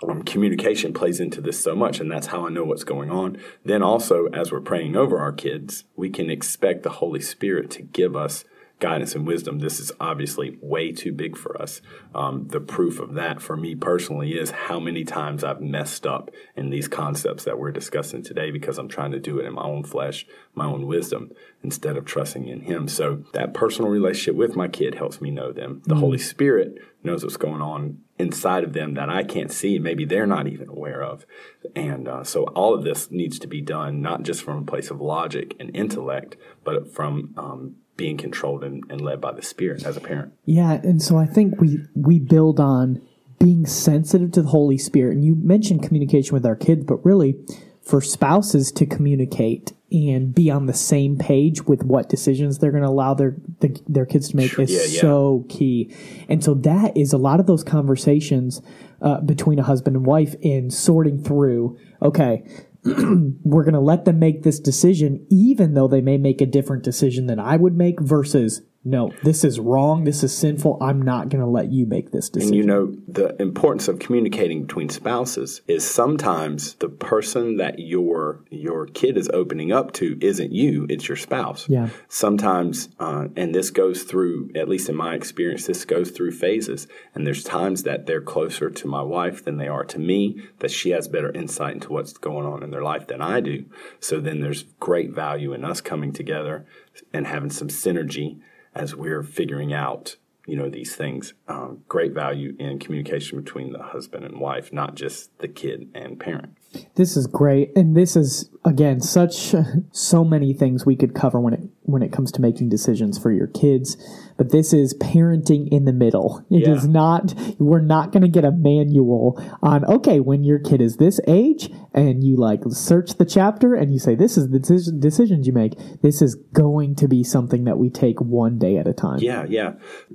um, 0.06 0.22
communication 0.24 0.92
plays 0.92 1.20
into 1.20 1.40
this 1.40 1.58
so 1.62 1.74
much, 1.74 2.00
and 2.00 2.10
that's 2.12 2.26
how 2.26 2.46
I 2.46 2.50
know 2.50 2.64
what's 2.64 2.84
going 2.84 3.10
on. 3.10 3.38
Then 3.64 3.82
also, 3.82 4.26
as 4.26 4.52
we're 4.52 4.60
praying 4.60 4.94
over 4.94 5.18
our 5.18 5.32
kids, 5.32 5.84
we 5.96 6.10
can 6.10 6.28
expect 6.28 6.82
the 6.82 6.90
Holy 6.90 7.20
Spirit 7.22 7.70
to 7.70 7.82
give 7.82 8.14
us 8.14 8.44
guidance 8.78 9.14
and 9.14 9.26
wisdom. 9.26 9.58
This 9.58 9.80
is 9.80 9.90
obviously 9.98 10.58
way 10.60 10.92
too 10.92 11.12
big 11.12 11.36
for 11.36 11.60
us. 11.60 11.80
Um, 12.14 12.48
the 12.48 12.60
proof 12.60 13.00
of 13.00 13.14
that 13.14 13.40
for 13.40 13.56
me 13.56 13.74
personally 13.74 14.32
is 14.32 14.50
how 14.50 14.78
many 14.78 15.02
times 15.04 15.42
I've 15.42 15.62
messed 15.62 16.06
up 16.06 16.30
in 16.54 16.70
these 16.70 16.86
concepts 16.86 17.44
that 17.44 17.58
we're 17.58 17.72
discussing 17.72 18.22
today 18.22 18.50
because 18.50 18.78
I'm 18.78 18.88
trying 18.88 19.12
to 19.12 19.18
do 19.18 19.38
it 19.38 19.46
in 19.46 19.54
my 19.54 19.62
own 19.62 19.82
flesh, 19.82 20.26
my 20.54 20.66
own 20.66 20.86
wisdom, 20.86 21.32
instead 21.62 21.96
of 21.96 22.04
trusting 22.04 22.46
in 22.46 22.60
Him. 22.62 22.86
So 22.86 23.24
that 23.32 23.54
personal 23.54 23.90
relationship 23.90 24.34
with 24.34 24.56
my 24.56 24.68
kid 24.68 24.96
helps 24.96 25.20
me 25.20 25.30
know 25.30 25.52
them. 25.52 25.80
The 25.86 25.96
Holy 25.96 26.18
Spirit 26.18 26.76
knows 27.02 27.22
what's 27.22 27.38
going 27.38 27.62
on 27.62 27.98
inside 28.18 28.64
of 28.64 28.72
them 28.72 28.94
that 28.94 29.08
I 29.08 29.22
can't 29.22 29.52
see, 29.52 29.78
maybe 29.78 30.04
they're 30.04 30.26
not 30.26 30.46
even 30.46 30.68
aware 30.68 31.02
of. 31.02 31.26
And 31.74 32.08
uh, 32.08 32.24
so 32.24 32.44
all 32.44 32.74
of 32.74 32.82
this 32.82 33.10
needs 33.10 33.38
to 33.40 33.46
be 33.46 33.60
done 33.60 34.00
not 34.00 34.22
just 34.22 34.42
from 34.42 34.58
a 34.58 34.66
place 34.66 34.90
of 34.90 35.00
logic 35.00 35.54
and 35.60 35.74
intellect, 35.74 36.36
but 36.64 36.92
from 36.92 37.34
um, 37.36 37.76
being 37.96 38.16
controlled 38.16 38.62
and, 38.64 38.84
and 38.90 39.00
led 39.00 39.20
by 39.20 39.32
the 39.32 39.42
Spirit 39.42 39.84
as 39.84 39.96
a 39.96 40.00
parent. 40.00 40.32
Yeah, 40.44 40.72
and 40.72 41.02
so 41.02 41.16
I 41.16 41.26
think 41.26 41.60
we 41.60 41.80
we 41.94 42.18
build 42.18 42.60
on 42.60 43.00
being 43.38 43.66
sensitive 43.66 44.32
to 44.32 44.42
the 44.42 44.48
Holy 44.48 44.78
Spirit. 44.78 45.14
And 45.14 45.24
you 45.24 45.34
mentioned 45.34 45.82
communication 45.82 46.34
with 46.34 46.46
our 46.46 46.56
kids, 46.56 46.84
but 46.84 47.04
really 47.04 47.36
for 47.82 48.00
spouses 48.00 48.72
to 48.72 48.86
communicate 48.86 49.72
and 49.92 50.34
be 50.34 50.50
on 50.50 50.66
the 50.66 50.74
same 50.74 51.16
page 51.16 51.62
with 51.64 51.84
what 51.84 52.08
decisions 52.08 52.58
they're 52.58 52.72
going 52.72 52.82
to 52.82 52.88
allow 52.88 53.14
their 53.14 53.36
the, 53.60 53.80
their 53.86 54.04
kids 54.06 54.30
to 54.30 54.36
make 54.36 54.58
is 54.58 54.70
Yeah, 54.70 54.80
yeah. 54.82 55.00
so 55.00 55.44
key. 55.48 55.94
And 56.28 56.42
so 56.42 56.54
that 56.54 56.96
is 56.96 57.12
a 57.12 57.18
lot 57.18 57.38
of 57.38 57.46
those 57.46 57.62
conversations 57.62 58.60
uh, 59.00 59.20
between 59.20 59.58
a 59.58 59.62
husband 59.62 59.94
and 59.94 60.04
wife 60.04 60.34
in 60.40 60.70
sorting 60.70 61.22
through. 61.22 61.78
Okay, 62.02 62.42
we're 63.44 63.64
going 63.64 63.74
to 63.74 63.80
let 63.80 64.04
them 64.04 64.18
make 64.18 64.42
this 64.42 64.60
decision, 64.60 65.26
even 65.30 65.74
though 65.74 65.88
they 65.88 66.00
may 66.00 66.18
make 66.18 66.40
a 66.40 66.46
different 66.46 66.84
decision 66.84 67.26
than 67.26 67.40
I 67.40 67.56
would 67.56 67.76
make, 67.76 68.00
versus 68.00 68.62
no, 68.86 69.12
this 69.24 69.42
is 69.42 69.58
wrong, 69.58 70.04
this 70.04 70.22
is 70.22 70.36
sinful, 70.36 70.78
I'm 70.80 71.02
not 71.02 71.28
going 71.28 71.42
to 71.42 71.50
let 71.50 71.72
you 71.72 71.86
make 71.86 72.12
this 72.12 72.30
decision. 72.30 72.54
And 72.54 72.56
you 72.56 72.62
know, 72.62 72.94
the 73.08 73.34
importance 73.42 73.88
of 73.88 73.98
communicating 73.98 74.62
between 74.62 74.88
spouses 74.90 75.60
is 75.66 75.84
sometimes 75.84 76.74
the 76.74 76.88
person 76.88 77.56
that 77.56 77.80
your 77.80 78.44
your 78.48 78.86
kid 78.86 79.16
is 79.16 79.28
opening 79.34 79.72
up 79.72 79.92
to 79.94 80.16
isn't 80.20 80.52
you, 80.52 80.86
it's 80.88 81.08
your 81.08 81.16
spouse. 81.16 81.68
Yeah. 81.68 81.88
Sometimes, 82.08 82.88
uh, 83.00 83.26
and 83.34 83.52
this 83.52 83.70
goes 83.70 84.04
through, 84.04 84.50
at 84.54 84.68
least 84.68 84.88
in 84.88 84.94
my 84.94 85.16
experience, 85.16 85.66
this 85.66 85.84
goes 85.84 86.12
through 86.12 86.30
phases. 86.30 86.86
And 87.12 87.26
there's 87.26 87.42
times 87.42 87.82
that 87.82 88.06
they're 88.06 88.20
closer 88.20 88.70
to 88.70 88.86
my 88.86 89.02
wife 89.02 89.44
than 89.44 89.56
they 89.56 89.66
are 89.66 89.84
to 89.84 89.98
me, 89.98 90.42
that 90.60 90.70
she 90.70 90.90
has 90.90 91.08
better 91.08 91.32
insight 91.32 91.74
into 91.74 91.92
what's 91.92 92.12
going 92.12 92.46
on 92.46 92.62
in 92.62 92.70
their 92.70 92.84
life 92.84 93.08
than 93.08 93.20
I 93.20 93.40
do. 93.40 93.64
So 93.98 94.20
then 94.20 94.40
there's 94.40 94.62
great 94.78 95.10
value 95.10 95.52
in 95.52 95.64
us 95.64 95.80
coming 95.80 96.12
together 96.12 96.66
and 97.12 97.26
having 97.26 97.50
some 97.50 97.68
synergy 97.68 98.38
as 98.76 98.94
we're 98.94 99.22
figuring 99.22 99.72
out 99.72 100.16
you 100.46 100.54
know 100.56 100.70
these 100.70 100.94
things 100.94 101.34
um, 101.48 101.82
great 101.88 102.12
value 102.12 102.54
in 102.58 102.78
communication 102.78 103.42
between 103.42 103.72
the 103.72 103.82
husband 103.82 104.24
and 104.24 104.38
wife 104.38 104.72
not 104.72 104.94
just 104.94 105.36
the 105.38 105.48
kid 105.48 105.88
and 105.94 106.20
parent. 106.20 106.56
This 106.94 107.16
is 107.16 107.26
great, 107.26 107.70
and 107.74 107.96
this 107.96 108.16
is 108.16 108.50
again 108.64 109.00
such 109.00 109.54
so 109.90 110.24
many 110.24 110.52
things 110.52 110.86
we 110.86 110.94
could 110.94 111.14
cover 111.14 111.40
when 111.40 111.54
it 111.54 111.75
when 111.86 112.02
it 112.02 112.12
comes 112.12 112.30
to 112.32 112.40
making 112.40 112.68
decisions 112.68 113.18
for 113.18 113.30
your 113.32 113.46
kids. 113.46 113.96
But 114.36 114.50
this 114.52 114.72
is 114.72 114.94
parenting 115.00 115.68
in 115.70 115.84
the 115.86 115.92
middle. 115.92 116.44
It 116.50 116.68
is 116.68 116.84
Yeah. 116.84 116.92
not. 116.92 117.34
We're 117.58 117.80
not 117.80 118.12
going 118.12 118.22
to 118.22 118.28
get 118.28 118.44
a 118.44 118.52
manual 118.52 119.42
on 119.62 119.84
okay 119.86 120.20
when 120.20 120.44
your 120.44 120.58
kid 120.58 120.80
is 120.80 120.96
this 120.98 121.20
age, 121.26 121.70
and 121.94 122.22
you 122.22 122.36
like 122.36 122.60
search 122.70 123.14
the 123.14 123.24
chapter 123.24 123.74
and 123.74 123.92
you 123.92 123.98
say 123.98 124.14
this 124.14 124.36
is 124.36 124.50
the 124.50 124.58
deci- 124.58 125.00
decisions 125.00 125.46
you 125.46 125.52
make. 125.52 125.74
This 126.02 126.20
is 126.20 126.34
going 126.52 126.94
to 126.96 127.08
be 127.08 127.24
something 127.24 127.64
that 127.64 127.78
we 127.78 127.88
take 127.90 128.20
one 128.20 128.58
day 128.58 128.76
at 128.76 128.86
a 128.86 128.92
time. 128.92 129.18
yeah 129.20 129.44
yeah 129.48 129.72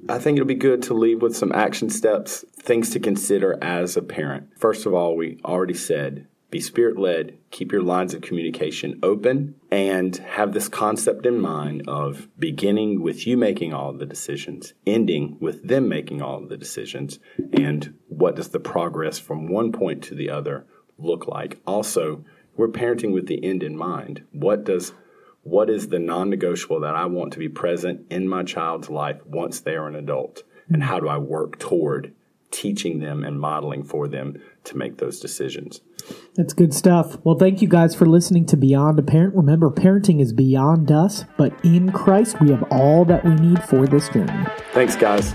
i 0.10 0.18
think 0.20 0.38
it'll 0.38 0.48
be 0.48 0.56
good 0.56 0.82
to 0.84 0.94
leave 0.94 1.22
with 1.22 1.36
some 1.36 1.52
action 1.52 1.90
steps 1.90 2.44
things 2.60 2.90
to 2.92 3.00
consider 3.00 3.58
as 3.64 3.98
a 3.98 4.02
parent 4.02 4.48
first 4.58 4.86
of 4.86 4.94
all 4.94 5.16
we 5.16 5.40
already 5.46 5.74
said 5.74 6.28
be 6.50 6.60
spirit 6.60 6.98
led, 7.00 7.38
keep 7.52 7.72
your 7.72 7.84
lines 7.84 8.14
of 8.14 8.22
communication 8.22 9.00
open, 9.04 9.56
and 9.70 10.18
have 10.18 10.54
this 10.54 10.70
concept 10.70 11.26
in 11.26 11.40
mind 11.40 11.84
of 11.88 12.28
beginning 12.40 13.02
with 13.02 13.28
you 13.28 13.38
making 13.38 13.74
all 13.74 13.94
the 13.94 14.06
decisions, 14.06 14.74
ending 14.88 15.38
with 15.40 15.68
them 15.68 15.88
making 15.88 16.22
all 16.22 16.42
the 16.46 16.58
decisions, 16.58 17.20
and 17.54 17.94
what 18.08 18.36
does 18.36 18.50
the 18.50 18.60
progress 18.60 19.20
from 19.20 19.48
one 19.48 19.72
point 19.72 20.02
to 20.04 20.16
the 20.16 20.30
other 20.30 20.66
look 20.98 21.28
like. 21.28 21.60
Also, 21.66 22.24
we're 22.56 22.68
parenting 22.68 23.14
with 23.14 23.28
the 23.28 23.44
end 23.44 23.64
in 23.64 23.78
mind. 23.78 24.24
What 24.32 24.64
does 24.64 24.94
what 25.44 25.72
is 25.72 25.88
the 25.88 25.98
non-negotiable 25.98 26.82
that 26.82 26.96
I 26.96 27.06
want 27.06 27.34
to 27.34 27.40
be 27.40 27.50
present 27.50 28.06
in 28.12 28.28
my 28.28 28.44
child's 28.44 28.92
life 28.92 29.20
once 29.26 29.60
they 29.60 29.76
are 29.76 29.88
an 29.88 29.96
adult? 29.96 30.44
And 30.70 30.84
how 30.84 31.00
do 31.00 31.08
I 31.08 31.18
work 31.18 31.58
toward 31.58 32.14
teaching 32.52 33.00
them 33.00 33.24
and 33.24 33.40
modeling 33.40 33.84
for 33.84 34.08
them 34.08 34.40
to 34.66 34.78
make 34.78 34.98
those 34.98 35.20
decisions? 35.20 35.82
That's 36.36 36.54
good 36.54 36.74
stuff. 36.74 37.18
Well, 37.24 37.38
thank 37.38 37.62
you 37.62 37.68
guys 37.68 37.94
for 37.94 38.06
listening 38.06 38.46
to 38.48 38.58
Beyond 38.58 39.00
a 39.00 39.04
Parent. 39.04 39.36
Remember, 39.36 39.70
parenting 39.70 40.22
is 40.22 40.34
beyond 40.34 40.92
us, 40.92 41.26
but 41.38 41.54
in 41.64 41.92
Christ, 41.92 42.40
we 42.40 42.50
have 42.52 42.64
all 42.72 43.06
that 43.06 43.26
we 43.26 43.36
need 43.36 43.64
for 43.64 43.86
this 43.86 44.08
journey. 44.10 44.46
Thanks, 44.74 44.96
guys. 44.96 45.34